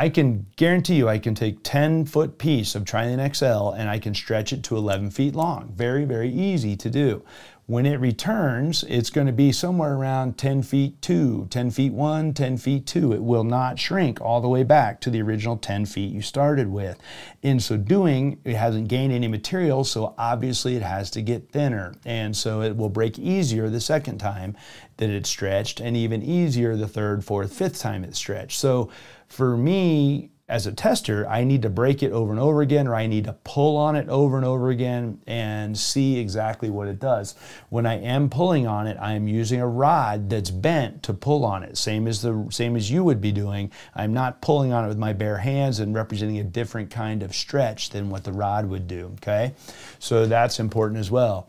I 0.00 0.08
can 0.08 0.46
guarantee 0.56 0.94
you 0.94 1.10
I 1.10 1.18
can 1.18 1.34
take 1.34 1.58
10 1.62 2.06
foot 2.06 2.38
piece 2.38 2.74
of 2.74 2.84
Trilene 2.84 3.36
XL 3.36 3.78
and 3.78 3.90
I 3.90 3.98
can 3.98 4.14
stretch 4.14 4.50
it 4.50 4.64
to 4.64 4.78
11 4.78 5.10
feet 5.10 5.34
long. 5.34 5.74
Very, 5.76 6.06
very 6.06 6.30
easy 6.30 6.74
to 6.74 6.88
do. 6.88 7.22
When 7.66 7.84
it 7.84 8.00
returns, 8.00 8.82
it's 8.88 9.10
going 9.10 9.26
to 9.26 9.32
be 9.32 9.52
somewhere 9.52 9.94
around 9.94 10.38
10 10.38 10.62
feet 10.62 11.02
2, 11.02 11.48
10 11.50 11.70
feet 11.70 11.92
1, 11.92 12.32
10 12.32 12.56
feet 12.56 12.86
2. 12.86 13.12
It 13.12 13.22
will 13.22 13.44
not 13.44 13.78
shrink 13.78 14.22
all 14.22 14.40
the 14.40 14.48
way 14.48 14.62
back 14.62 15.02
to 15.02 15.10
the 15.10 15.20
original 15.20 15.58
10 15.58 15.84
feet 15.84 16.10
you 16.10 16.22
started 16.22 16.68
with. 16.68 16.98
In 17.42 17.60
so 17.60 17.76
doing, 17.76 18.40
it 18.42 18.56
hasn't 18.56 18.88
gained 18.88 19.12
any 19.12 19.28
material, 19.28 19.84
so 19.84 20.14
obviously 20.16 20.76
it 20.76 20.82
has 20.82 21.10
to 21.10 21.20
get 21.20 21.52
thinner. 21.52 21.94
And 22.06 22.34
so 22.34 22.62
it 22.62 22.74
will 22.74 22.88
break 22.88 23.18
easier 23.18 23.68
the 23.68 23.80
second 23.80 24.16
time 24.16 24.56
that 24.96 25.10
it's 25.10 25.28
stretched, 25.30 25.78
and 25.78 25.96
even 25.96 26.22
easier 26.22 26.74
the 26.74 26.88
third, 26.88 27.24
fourth, 27.24 27.52
fifth 27.52 27.78
time 27.78 28.02
it's 28.02 28.18
stretched. 28.18 28.58
So 28.58 28.90
for 29.30 29.56
me, 29.56 30.30
as 30.50 30.66
a 30.66 30.72
tester, 30.72 31.28
I 31.28 31.44
need 31.44 31.62
to 31.62 31.70
break 31.70 32.02
it 32.02 32.10
over 32.10 32.32
and 32.32 32.40
over 32.40 32.60
again, 32.60 32.88
or 32.88 32.96
I 32.96 33.06
need 33.06 33.24
to 33.24 33.34
pull 33.44 33.76
on 33.76 33.94
it 33.94 34.08
over 34.08 34.36
and 34.36 34.44
over 34.44 34.70
again 34.70 35.20
and 35.28 35.78
see 35.78 36.18
exactly 36.18 36.68
what 36.68 36.88
it 36.88 36.98
does. 36.98 37.36
When 37.68 37.86
I 37.86 38.00
am 38.00 38.28
pulling 38.28 38.66
on 38.66 38.88
it, 38.88 38.96
I 39.00 39.12
am 39.12 39.28
using 39.28 39.60
a 39.60 39.68
rod 39.68 40.28
that's 40.28 40.50
bent 40.50 41.04
to 41.04 41.14
pull 41.14 41.44
on 41.44 41.62
it, 41.62 41.78
same 41.78 42.08
as 42.08 42.22
the 42.22 42.48
same 42.50 42.74
as 42.74 42.90
you 42.90 43.04
would 43.04 43.20
be 43.20 43.30
doing. 43.30 43.70
I'm 43.94 44.12
not 44.12 44.42
pulling 44.42 44.72
on 44.72 44.84
it 44.84 44.88
with 44.88 44.98
my 44.98 45.12
bare 45.12 45.38
hands 45.38 45.78
and 45.78 45.94
representing 45.94 46.38
a 46.38 46.44
different 46.44 46.90
kind 46.90 47.22
of 47.22 47.32
stretch 47.32 47.90
than 47.90 48.10
what 48.10 48.24
the 48.24 48.32
rod 48.32 48.66
would 48.66 48.88
do. 48.88 49.12
Okay, 49.18 49.54
so 50.00 50.26
that's 50.26 50.58
important 50.58 50.98
as 50.98 51.12
well. 51.12 51.48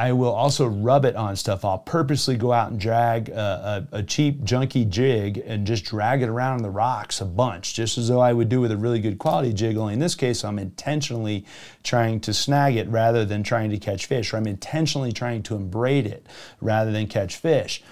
I 0.00 0.12
will 0.12 0.32
also 0.32 0.66
rub 0.66 1.04
it 1.04 1.14
on 1.14 1.36
stuff. 1.36 1.62
I'll 1.62 1.76
purposely 1.76 2.34
go 2.34 2.54
out 2.54 2.70
and 2.70 2.80
drag 2.80 3.28
a, 3.28 3.86
a, 3.92 3.98
a, 3.98 4.02
cheap, 4.02 4.40
junky 4.44 4.88
jig 4.88 5.42
and 5.44 5.66
just 5.66 5.84
drag 5.84 6.22
it 6.22 6.30
around 6.30 6.62
the 6.62 6.70
rocks 6.70 7.20
a 7.20 7.26
bunch, 7.26 7.74
just 7.74 7.98
as 7.98 8.08
though 8.08 8.20
I 8.20 8.32
would 8.32 8.48
do 8.48 8.62
with 8.62 8.72
a 8.72 8.78
really 8.78 9.00
good 9.00 9.18
quality 9.18 9.52
jig. 9.52 9.76
Only 9.76 9.92
in 9.92 9.98
this 9.98 10.14
case, 10.14 10.42
I'm 10.42 10.58
intentionally 10.58 11.44
trying 11.82 12.20
to 12.20 12.32
snag 12.32 12.76
it 12.76 12.88
rather 12.88 13.26
than 13.26 13.42
trying 13.42 13.68
to 13.72 13.78
catch 13.78 14.06
fish, 14.06 14.32
or 14.32 14.38
I'm 14.38 14.46
intentionally 14.46 15.12
trying 15.12 15.42
to 15.42 15.54
embraid 15.54 16.06
it 16.06 16.26
rather 16.62 16.92
than 16.92 17.06
catch 17.06 17.36
fish. 17.36 17.82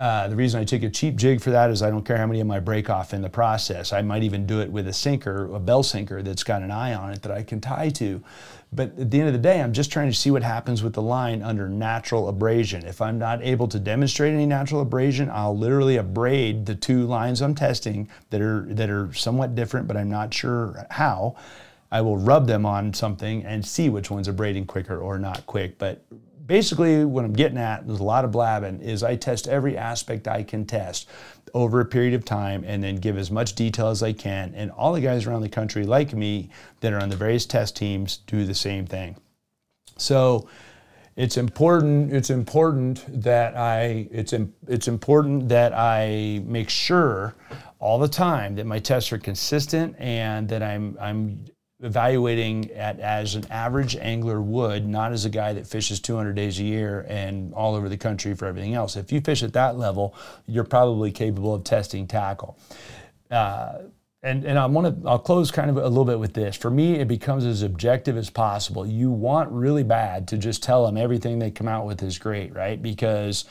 Uh, 0.00 0.28
the 0.28 0.36
reason 0.36 0.58
I 0.58 0.64
take 0.64 0.82
a 0.82 0.88
cheap 0.88 1.16
jig 1.16 1.42
for 1.42 1.50
that 1.50 1.68
is 1.68 1.82
I 1.82 1.90
don't 1.90 2.06
care 2.06 2.16
how 2.16 2.26
many 2.26 2.40
of 2.40 2.46
my 2.46 2.58
break 2.58 2.88
off 2.88 3.12
in 3.12 3.20
the 3.20 3.28
process. 3.28 3.92
I 3.92 4.00
might 4.00 4.22
even 4.22 4.46
do 4.46 4.60
it 4.60 4.72
with 4.72 4.88
a 4.88 4.94
sinker, 4.94 5.54
a 5.54 5.60
bell 5.60 5.82
sinker 5.82 6.22
that's 6.22 6.42
got 6.42 6.62
an 6.62 6.70
eye 6.70 6.94
on 6.94 7.10
it 7.10 7.20
that 7.20 7.30
I 7.30 7.42
can 7.42 7.60
tie 7.60 7.90
to. 7.90 8.22
But 8.72 8.98
at 8.98 9.10
the 9.10 9.18
end 9.18 9.28
of 9.28 9.34
the 9.34 9.38
day, 9.38 9.60
I'm 9.60 9.74
just 9.74 9.92
trying 9.92 10.08
to 10.08 10.16
see 10.16 10.30
what 10.30 10.42
happens 10.42 10.82
with 10.82 10.94
the 10.94 11.02
line 11.02 11.42
under 11.42 11.68
natural 11.68 12.30
abrasion. 12.30 12.86
If 12.86 13.02
I'm 13.02 13.18
not 13.18 13.42
able 13.42 13.68
to 13.68 13.78
demonstrate 13.78 14.32
any 14.32 14.46
natural 14.46 14.80
abrasion, 14.80 15.28
I'll 15.30 15.58
literally 15.58 15.98
abrade 15.98 16.64
the 16.64 16.76
two 16.76 17.04
lines 17.04 17.42
I'm 17.42 17.54
testing 17.54 18.08
that 18.30 18.40
are 18.40 18.62
that 18.70 18.88
are 18.88 19.12
somewhat 19.12 19.54
different, 19.54 19.86
but 19.86 19.98
I'm 19.98 20.10
not 20.10 20.32
sure 20.32 20.86
how. 20.90 21.36
I 21.92 22.00
will 22.00 22.16
rub 22.16 22.46
them 22.46 22.64
on 22.64 22.94
something 22.94 23.44
and 23.44 23.66
see 23.66 23.90
which 23.90 24.10
one's 24.10 24.28
abrading 24.28 24.66
quicker 24.66 24.98
or 24.98 25.18
not 25.18 25.44
quick. 25.46 25.76
But 25.76 26.02
basically 26.46 27.04
what 27.04 27.24
I'm 27.24 27.32
getting 27.32 27.58
at, 27.58 27.86
there's 27.86 28.00
a 28.00 28.04
lot 28.04 28.24
of 28.24 28.32
blabbing, 28.32 28.80
is 28.80 29.02
I 29.02 29.16
test 29.16 29.48
every 29.48 29.76
aspect 29.76 30.28
I 30.28 30.42
can 30.42 30.64
test 30.64 31.08
over 31.54 31.80
a 31.80 31.84
period 31.84 32.14
of 32.14 32.24
time 32.24 32.64
and 32.66 32.82
then 32.82 32.96
give 32.96 33.18
as 33.18 33.30
much 33.30 33.54
detail 33.54 33.88
as 33.88 34.02
I 34.02 34.12
can. 34.12 34.54
And 34.54 34.70
all 34.70 34.92
the 34.92 35.00
guys 35.00 35.26
around 35.26 35.42
the 35.42 35.48
country 35.48 35.84
like 35.84 36.12
me 36.12 36.50
that 36.80 36.92
are 36.92 37.00
on 37.00 37.08
the 37.08 37.16
various 37.16 37.46
test 37.46 37.76
teams 37.76 38.18
do 38.26 38.44
the 38.44 38.54
same 38.54 38.86
thing. 38.86 39.16
So 39.96 40.48
it's 41.16 41.36
important 41.36 42.12
it's 42.14 42.30
important 42.30 43.04
that 43.22 43.56
I 43.56 44.08
it's 44.10 44.32
it's 44.68 44.88
important 44.88 45.48
that 45.48 45.74
I 45.74 46.40
make 46.46 46.70
sure 46.70 47.34
all 47.78 47.98
the 47.98 48.08
time 48.08 48.54
that 48.56 48.64
my 48.64 48.78
tests 48.78 49.12
are 49.12 49.18
consistent 49.18 49.96
and 49.98 50.48
that 50.48 50.62
I'm 50.62 50.96
I'm 51.00 51.44
evaluating 51.82 52.70
at 52.72 53.00
as 53.00 53.34
an 53.34 53.44
average 53.50 53.96
angler 53.96 54.40
would, 54.40 54.86
not 54.86 55.12
as 55.12 55.24
a 55.24 55.30
guy 55.30 55.52
that 55.52 55.66
fishes 55.66 56.00
200 56.00 56.34
days 56.34 56.58
a 56.58 56.64
year 56.64 57.06
and 57.08 57.54
all 57.54 57.74
over 57.74 57.88
the 57.88 57.96
country 57.96 58.34
for 58.34 58.46
everything 58.46 58.74
else. 58.74 58.96
If 58.96 59.12
you 59.12 59.20
fish 59.20 59.42
at 59.42 59.52
that 59.54 59.78
level, 59.78 60.14
you're 60.46 60.64
probably 60.64 61.10
capable 61.10 61.54
of 61.54 61.64
testing 61.64 62.06
tackle. 62.06 62.58
Uh, 63.30 63.78
and, 64.22 64.44
and 64.44 64.58
I 64.58 64.66
want 64.66 65.02
to 65.02 65.08
I'll 65.08 65.18
close 65.18 65.50
kind 65.50 65.70
of 65.70 65.78
a 65.78 65.88
little 65.88 66.04
bit 66.04 66.18
with 66.18 66.34
this. 66.34 66.54
For 66.54 66.70
me, 66.70 66.96
it 66.96 67.08
becomes 67.08 67.46
as 67.46 67.62
objective 67.62 68.18
as 68.18 68.28
possible. 68.28 68.86
You 68.86 69.10
want 69.10 69.50
really 69.50 69.82
bad 69.82 70.28
to 70.28 70.36
just 70.36 70.62
tell 70.62 70.84
them 70.84 70.98
everything 70.98 71.38
they 71.38 71.50
come 71.50 71.68
out 71.68 71.86
with 71.86 72.02
is 72.02 72.18
great, 72.18 72.54
right? 72.54 72.80
Because 72.80 73.46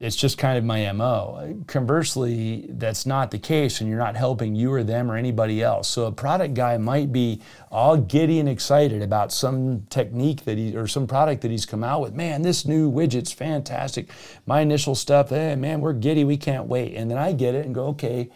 it's 0.00 0.14
just 0.14 0.38
kind 0.38 0.56
of 0.56 0.64
my 0.64 0.90
MO. 0.92 1.64
Conversely, 1.66 2.66
that's 2.68 3.04
not 3.04 3.32
the 3.32 3.38
case, 3.38 3.80
and 3.80 3.90
you're 3.90 3.98
not 3.98 4.16
helping 4.16 4.54
you 4.54 4.72
or 4.72 4.84
them 4.84 5.10
or 5.10 5.16
anybody 5.16 5.60
else. 5.60 5.88
So 5.88 6.06
a 6.06 6.12
product 6.12 6.54
guy 6.54 6.78
might 6.78 7.12
be 7.12 7.40
all 7.72 7.96
giddy 7.96 8.38
and 8.38 8.48
excited 8.48 9.02
about 9.02 9.32
some 9.32 9.86
technique 9.90 10.44
that 10.44 10.56
he 10.56 10.76
or 10.76 10.86
some 10.86 11.08
product 11.08 11.42
that 11.42 11.50
he's 11.50 11.66
come 11.66 11.82
out 11.82 12.00
with. 12.00 12.14
Man, 12.14 12.42
this 12.42 12.64
new 12.64 12.88
widget's 12.88 13.32
fantastic. 13.32 14.08
My 14.46 14.60
initial 14.60 14.94
stuff, 14.94 15.30
hey 15.30 15.56
man, 15.56 15.80
we're 15.80 15.94
giddy, 15.94 16.22
we 16.22 16.36
can't 16.36 16.66
wait. 16.66 16.94
And 16.94 17.10
then 17.10 17.18
I 17.18 17.32
get 17.32 17.56
it 17.56 17.66
and 17.66 17.74
go, 17.74 17.86
okay, 17.88 18.30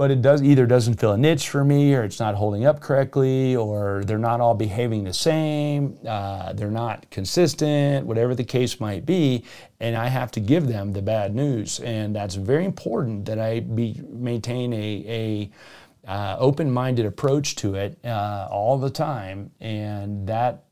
but 0.00 0.10
it 0.10 0.22
does 0.22 0.42
either 0.42 0.64
doesn't 0.64 0.94
fill 0.94 1.12
a 1.12 1.18
niche 1.18 1.50
for 1.50 1.62
me 1.62 1.94
or 1.94 2.04
it's 2.04 2.18
not 2.18 2.34
holding 2.34 2.64
up 2.64 2.80
correctly 2.80 3.54
or 3.54 4.02
they're 4.06 4.16
not 4.16 4.40
all 4.40 4.54
behaving 4.54 5.04
the 5.04 5.12
same 5.12 5.94
uh, 6.08 6.54
they're 6.54 6.70
not 6.70 7.04
consistent 7.10 8.06
whatever 8.06 8.34
the 8.34 8.42
case 8.42 8.80
might 8.80 9.04
be 9.04 9.44
and 9.78 9.94
i 9.94 10.06
have 10.06 10.30
to 10.30 10.40
give 10.40 10.66
them 10.66 10.94
the 10.94 11.02
bad 11.02 11.34
news. 11.34 11.80
And 11.80 12.16
that's 12.16 12.34
very 12.34 12.64
important 12.64 13.26
that 13.26 13.38
i 13.38 13.60
be 13.60 14.00
maintain 14.08 14.72
a, 14.72 15.50
a 16.06 16.08
uh, 16.08 16.36
open-minded 16.38 17.04
approach 17.04 17.56
to 17.56 17.74
it 17.74 17.98
uh, 18.02 18.48
all 18.50 18.78
the 18.78 18.88
time. 18.88 19.50
And 19.60 20.26
that 20.26 20.64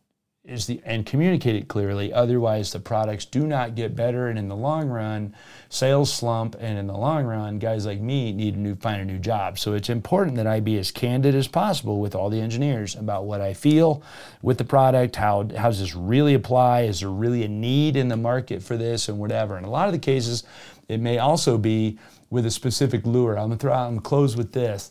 is 0.49 0.67
the 0.67 0.81
and 0.85 1.05
communicate 1.05 1.55
it 1.55 1.69
clearly. 1.69 2.13
Otherwise, 2.13 2.73
the 2.73 2.81
products 2.81 3.25
do 3.25 3.47
not 3.47 3.75
get 3.75 3.95
better, 3.95 4.29
and 4.29 4.39
in 4.39 4.49
the 4.49 4.57
long 4.57 4.89
run, 4.89 5.35
sales 5.69 6.13
slump. 6.13 6.57
And 6.59 6.79
in 6.79 6.87
the 6.87 6.97
long 6.97 7.25
run, 7.25 7.59
guys 7.59 7.87
like 7.87 8.01
me 8.01 8.33
need 8.33 8.63
to 8.63 8.77
find 8.77 9.03
a 9.03 9.05
new 9.05 9.19
job. 9.19 9.59
So 9.59 9.75
it's 9.75 9.91
important 9.91 10.37
that 10.37 10.47
I 10.47 10.61
be 10.61 10.79
as 10.79 10.91
candid 10.91 11.35
as 11.35 11.49
possible 11.49 12.01
with 12.01 12.15
all 12.15 12.31
the 12.31 12.41
engineers 12.41 12.95
about 12.95 13.25
what 13.25 13.41
I 13.41 13.55
feel 13.55 14.03
with 14.43 14.59
the 14.59 14.65
product. 14.65 15.17
How 15.17 15.49
how 15.57 15.69
does 15.69 15.81
this 15.81 15.95
really 15.95 16.35
apply? 16.35 16.83
Is 16.83 17.01
there 17.01 17.11
really 17.11 17.45
a 17.45 17.49
need 17.49 17.97
in 17.97 18.09
the 18.09 18.17
market 18.17 18.63
for 18.63 18.77
this, 18.77 19.09
and 19.09 19.19
whatever? 19.19 19.57
And 19.57 19.67
a 19.67 19.71
lot 19.71 19.89
of 19.89 19.93
the 19.93 19.99
cases, 19.99 20.45
it 20.89 21.01
may 21.01 21.19
also 21.19 21.59
be 21.59 21.99
with 22.31 22.47
a 22.47 22.51
specific 22.51 23.07
lure. 23.07 23.39
I'm 23.39 23.49
gonna 23.49 23.57
throw 23.57 23.73
out. 23.73 23.89
Gonna 23.89 24.01
close 24.01 24.37
with 24.37 24.53
this 24.53 24.91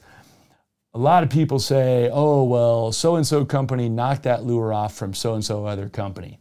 a 0.94 1.00
lot 1.00 1.24
of 1.24 1.30
people 1.30 1.60
say, 1.60 2.10
oh, 2.12 2.44
well, 2.44 2.92
so 2.92 3.16
and 3.16 3.28
so 3.28 3.46
company 3.46 3.90
knocked 3.90 4.24
that 4.24 4.44
lure 4.44 4.74
off 4.74 4.96
from 4.96 5.14
so 5.14 5.34
and 5.34 5.46
so 5.46 5.66
other 5.66 5.90
company. 5.90 6.40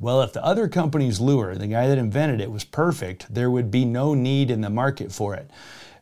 Well, 0.00 0.22
if 0.22 0.32
the 0.32 0.44
other 0.44 0.68
company's 0.68 1.20
lure, 1.20 1.56
the 1.56 1.66
guy 1.66 1.88
that 1.88 1.98
invented 1.98 2.40
it, 2.40 2.50
was 2.50 2.64
perfect, 2.64 3.32
there 3.34 3.50
would 3.50 3.70
be 3.70 3.84
no 3.84 4.14
need 4.14 4.50
in 4.50 4.60
the 4.60 4.70
market 4.70 5.10
for 5.10 5.34
it. 5.34 5.50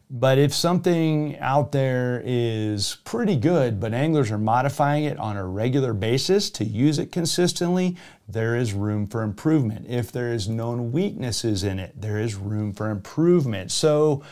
But 0.08 0.38
if 0.38 0.54
something 0.54 1.36
out 1.38 1.72
there 1.72 2.22
is 2.24 2.98
pretty 3.04 3.34
good, 3.34 3.80
but 3.80 3.92
anglers 3.92 4.30
are 4.30 4.38
modifying 4.38 5.04
it 5.04 5.18
on 5.18 5.36
a 5.36 5.44
regular 5.44 5.92
basis 5.94 6.48
to 6.50 6.64
use 6.64 7.00
it 7.00 7.10
consistently, 7.10 7.96
there 8.28 8.54
is 8.54 8.72
room 8.72 9.08
for 9.08 9.22
improvement. 9.22 9.86
If 9.88 10.12
there 10.12 10.32
is 10.32 10.48
known 10.48 10.92
weaknesses 10.92 11.64
in 11.64 11.80
it, 11.80 12.00
there 12.00 12.20
is 12.20 12.36
room 12.36 12.72
for 12.72 12.90
improvement. 12.90 13.72
So, 13.72 14.22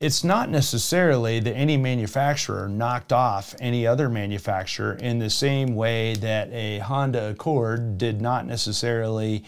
it's 0.00 0.24
not 0.24 0.48
necessarily 0.48 1.40
that 1.40 1.52
any 1.52 1.76
manufacturer 1.76 2.66
knocked 2.68 3.12
off 3.12 3.54
any 3.60 3.86
other 3.86 4.08
manufacturer 4.08 4.94
in 4.94 5.18
the 5.18 5.28
same 5.28 5.74
way 5.74 6.14
that 6.14 6.50
a 6.52 6.78
Honda 6.78 7.28
Accord 7.30 7.98
did 7.98 8.22
not 8.22 8.46
necessarily, 8.46 9.44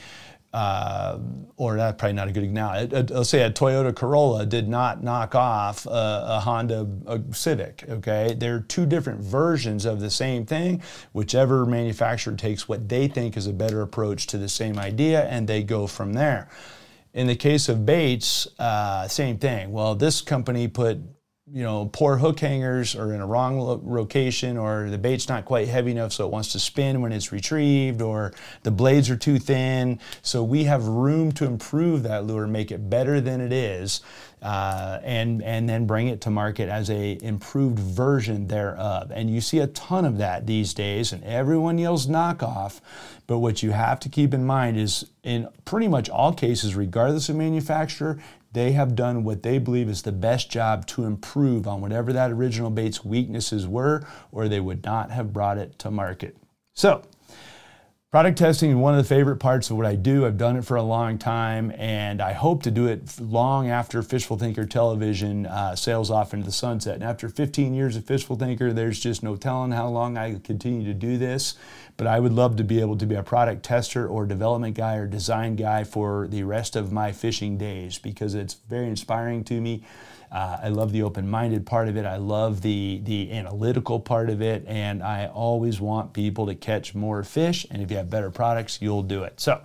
uh, 0.52 1.18
or 1.56 1.76
that's 1.76 1.96
probably 1.98 2.12
not 2.12 2.28
a 2.28 2.32
good 2.32 2.44
example. 2.44 3.16
Let's 3.16 3.30
say 3.30 3.44
a 3.44 3.50
Toyota 3.50 3.96
Corolla 3.96 4.44
did 4.44 4.68
not 4.68 5.02
knock 5.02 5.34
off 5.34 5.86
a, 5.86 6.24
a 6.26 6.40
Honda 6.40 6.86
a 7.06 7.18
Civic. 7.34 7.86
Okay, 7.88 8.34
they're 8.36 8.60
two 8.60 8.84
different 8.84 9.22
versions 9.22 9.86
of 9.86 10.00
the 10.00 10.10
same 10.10 10.44
thing. 10.44 10.82
Whichever 11.12 11.64
manufacturer 11.64 12.36
takes 12.36 12.68
what 12.68 12.90
they 12.90 13.08
think 13.08 13.38
is 13.38 13.46
a 13.46 13.54
better 13.54 13.80
approach 13.80 14.26
to 14.26 14.36
the 14.36 14.50
same 14.50 14.78
idea, 14.78 15.22
and 15.24 15.48
they 15.48 15.62
go 15.62 15.86
from 15.86 16.12
there. 16.12 16.50
In 17.14 17.26
the 17.26 17.36
case 17.36 17.68
of 17.68 17.84
baits, 17.84 18.48
uh, 18.58 19.06
same 19.06 19.38
thing. 19.38 19.70
Well, 19.72 19.94
this 19.94 20.22
company 20.22 20.66
put 20.68 20.98
you 21.52 21.62
know 21.62 21.90
poor 21.92 22.16
hook 22.16 22.38
hangers 22.40 22.94
or 22.94 23.12
in 23.12 23.20
a 23.20 23.26
wrong 23.26 23.58
location 23.58 24.56
or 24.56 24.88
the 24.88 24.96
bait's 24.96 25.28
not 25.28 25.44
quite 25.44 25.68
heavy 25.68 25.90
enough 25.90 26.12
so 26.12 26.24
it 26.24 26.30
wants 26.30 26.52
to 26.52 26.60
spin 26.60 27.02
when 27.02 27.12
it's 27.12 27.32
retrieved 27.32 28.00
or 28.00 28.32
the 28.62 28.70
blades 28.70 29.10
are 29.10 29.16
too 29.16 29.38
thin 29.40 29.98
so 30.22 30.42
we 30.42 30.64
have 30.64 30.86
room 30.86 31.32
to 31.32 31.44
improve 31.44 32.04
that 32.04 32.24
lure 32.24 32.46
make 32.46 32.70
it 32.70 32.88
better 32.88 33.20
than 33.20 33.40
it 33.40 33.52
is 33.52 34.00
uh, 34.42 34.98
and 35.02 35.42
and 35.42 35.68
then 35.68 35.86
bring 35.86 36.08
it 36.08 36.20
to 36.20 36.30
market 36.30 36.68
as 36.68 36.90
a 36.90 37.18
improved 37.22 37.78
version 37.78 38.48
thereof 38.48 39.10
and 39.14 39.30
you 39.30 39.40
see 39.40 39.60
a 39.60 39.66
ton 39.68 40.04
of 40.04 40.18
that 40.18 40.46
these 40.46 40.74
days 40.74 41.12
and 41.12 41.22
everyone 41.24 41.78
yells 41.78 42.06
knockoff 42.06 42.80
but 43.26 43.38
what 43.38 43.62
you 43.62 43.70
have 43.70 44.00
to 44.00 44.08
keep 44.08 44.34
in 44.34 44.44
mind 44.44 44.76
is 44.76 45.06
in 45.22 45.48
pretty 45.64 45.88
much 45.88 46.08
all 46.10 46.32
cases 46.32 46.74
regardless 46.74 47.28
of 47.28 47.36
manufacturer 47.36 48.18
they 48.52 48.72
have 48.72 48.94
done 48.94 49.24
what 49.24 49.42
they 49.42 49.58
believe 49.58 49.88
is 49.88 50.02
the 50.02 50.12
best 50.12 50.50
job 50.50 50.86
to 50.88 51.04
improve 51.04 51.66
on 51.66 51.80
whatever 51.80 52.12
that 52.12 52.30
original 52.30 52.70
bait's 52.70 53.04
weaknesses 53.04 53.66
were, 53.66 54.02
or 54.30 54.46
they 54.46 54.60
would 54.60 54.84
not 54.84 55.10
have 55.10 55.32
brought 55.32 55.58
it 55.58 55.78
to 55.80 55.90
market. 55.90 56.36
So, 56.74 57.02
Product 58.12 58.36
testing 58.36 58.68
is 58.68 58.76
one 58.76 58.92
of 58.92 59.02
the 59.02 59.08
favorite 59.08 59.38
parts 59.38 59.70
of 59.70 59.78
what 59.78 59.86
I 59.86 59.94
do. 59.94 60.26
I've 60.26 60.36
done 60.36 60.58
it 60.58 60.66
for 60.66 60.76
a 60.76 60.82
long 60.82 61.16
time, 61.16 61.72
and 61.78 62.20
I 62.20 62.34
hope 62.34 62.62
to 62.64 62.70
do 62.70 62.86
it 62.86 63.18
long 63.18 63.70
after 63.70 64.02
Fishful 64.02 64.36
Thinker 64.36 64.66
television 64.66 65.46
uh, 65.46 65.74
sails 65.74 66.10
off 66.10 66.34
into 66.34 66.44
the 66.44 66.52
sunset. 66.52 66.96
And 66.96 67.04
after 67.04 67.30
15 67.30 67.72
years 67.72 67.96
of 67.96 68.04
Fishful 68.04 68.36
Thinker, 68.36 68.74
there's 68.74 69.00
just 69.00 69.22
no 69.22 69.34
telling 69.34 69.70
how 69.70 69.88
long 69.88 70.18
I 70.18 70.38
continue 70.40 70.84
to 70.84 70.92
do 70.92 71.16
this. 71.16 71.54
But 71.96 72.06
I 72.06 72.20
would 72.20 72.32
love 72.32 72.56
to 72.56 72.64
be 72.64 72.82
able 72.82 72.98
to 72.98 73.06
be 73.06 73.14
a 73.14 73.22
product 73.22 73.62
tester 73.62 74.06
or 74.06 74.26
development 74.26 74.76
guy 74.76 74.96
or 74.96 75.06
design 75.06 75.56
guy 75.56 75.82
for 75.82 76.26
the 76.28 76.42
rest 76.42 76.76
of 76.76 76.92
my 76.92 77.12
fishing 77.12 77.56
days 77.56 77.98
because 77.98 78.34
it's 78.34 78.58
very 78.68 78.88
inspiring 78.88 79.42
to 79.44 79.58
me. 79.58 79.84
Uh, 80.32 80.56
I 80.62 80.68
love 80.68 80.92
the 80.92 81.02
open-minded 81.02 81.66
part 81.66 81.88
of 81.88 81.96
it. 81.96 82.06
I 82.06 82.16
love 82.16 82.62
the 82.62 83.00
the 83.04 83.32
analytical 83.32 84.00
part 84.00 84.30
of 84.30 84.40
it, 84.40 84.64
and 84.66 85.02
I 85.02 85.26
always 85.26 85.80
want 85.80 86.14
people 86.14 86.46
to 86.46 86.54
catch 86.54 86.94
more 86.94 87.22
fish. 87.22 87.66
And 87.70 87.82
if 87.82 87.90
you 87.90 87.98
have 87.98 88.08
better 88.08 88.30
products, 88.30 88.78
you'll 88.80 89.02
do 89.02 89.24
it. 89.24 89.40
So. 89.40 89.60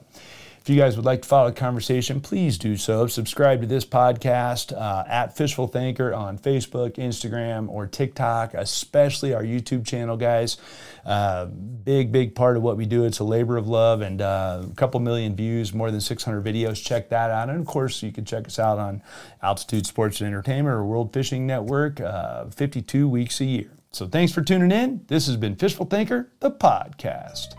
If 0.68 0.72
you 0.72 0.82
guys 0.82 0.98
would 0.98 1.06
like 1.06 1.22
to 1.22 1.28
follow 1.30 1.48
the 1.48 1.56
conversation, 1.56 2.20
please 2.20 2.58
do 2.58 2.76
so. 2.76 3.08
Subscribe 3.08 3.62
to 3.62 3.68
this 3.68 3.86
podcast 3.86 4.74
uh, 4.74 5.06
at 5.08 5.38
Fishful 5.38 5.70
Thinker 5.70 6.14
on 6.14 6.38
Facebook, 6.38 6.96
Instagram, 6.96 7.70
or 7.70 7.88
TikTok, 7.88 8.54
especially 8.54 9.34
our 9.34 9.44
YouTube 9.44 9.86
channel, 9.88 10.18
guys. 10.18 10.58
Uh, 11.06 11.46
big, 11.46 12.12
big 12.12 12.36
part 12.36 12.58
of 12.58 12.64
what 12.64 12.76
we 12.76 12.86
do. 12.86 13.06
It's 13.06 13.20
a 13.20 13.24
labor 13.24 13.56
of 13.56 13.70
love 13.70 14.02
and 14.02 14.22
uh, 14.22 14.64
a 14.70 14.76
couple 14.76 15.00
million 15.00 15.38
views, 15.38 15.74
more 15.74 15.90
than 15.90 16.02
600 16.02 16.44
videos. 16.44 16.84
Check 16.84 17.08
that 17.12 17.32
out. 17.32 17.50
And 17.50 17.62
of 17.62 17.66
course, 17.66 18.04
you 18.04 18.12
can 18.12 18.26
check 18.26 18.46
us 18.46 18.60
out 18.60 18.78
on 18.78 19.02
Altitude 19.42 19.86
Sports 19.88 20.20
and 20.20 20.28
Entertainment 20.28 20.76
or 20.76 20.84
World 20.84 21.14
Fishing 21.14 21.48
Network 21.48 22.02
uh, 22.02 22.48
52 22.48 23.08
weeks 23.08 23.40
a 23.40 23.46
year. 23.46 23.72
So 23.92 24.06
thanks 24.06 24.34
for 24.34 24.42
tuning 24.42 24.74
in. 24.74 25.06
This 25.08 25.28
has 25.28 25.38
been 25.38 25.56
Fishful 25.56 25.86
Thinker, 25.86 26.30
the 26.42 26.52
podcast. 26.52 27.56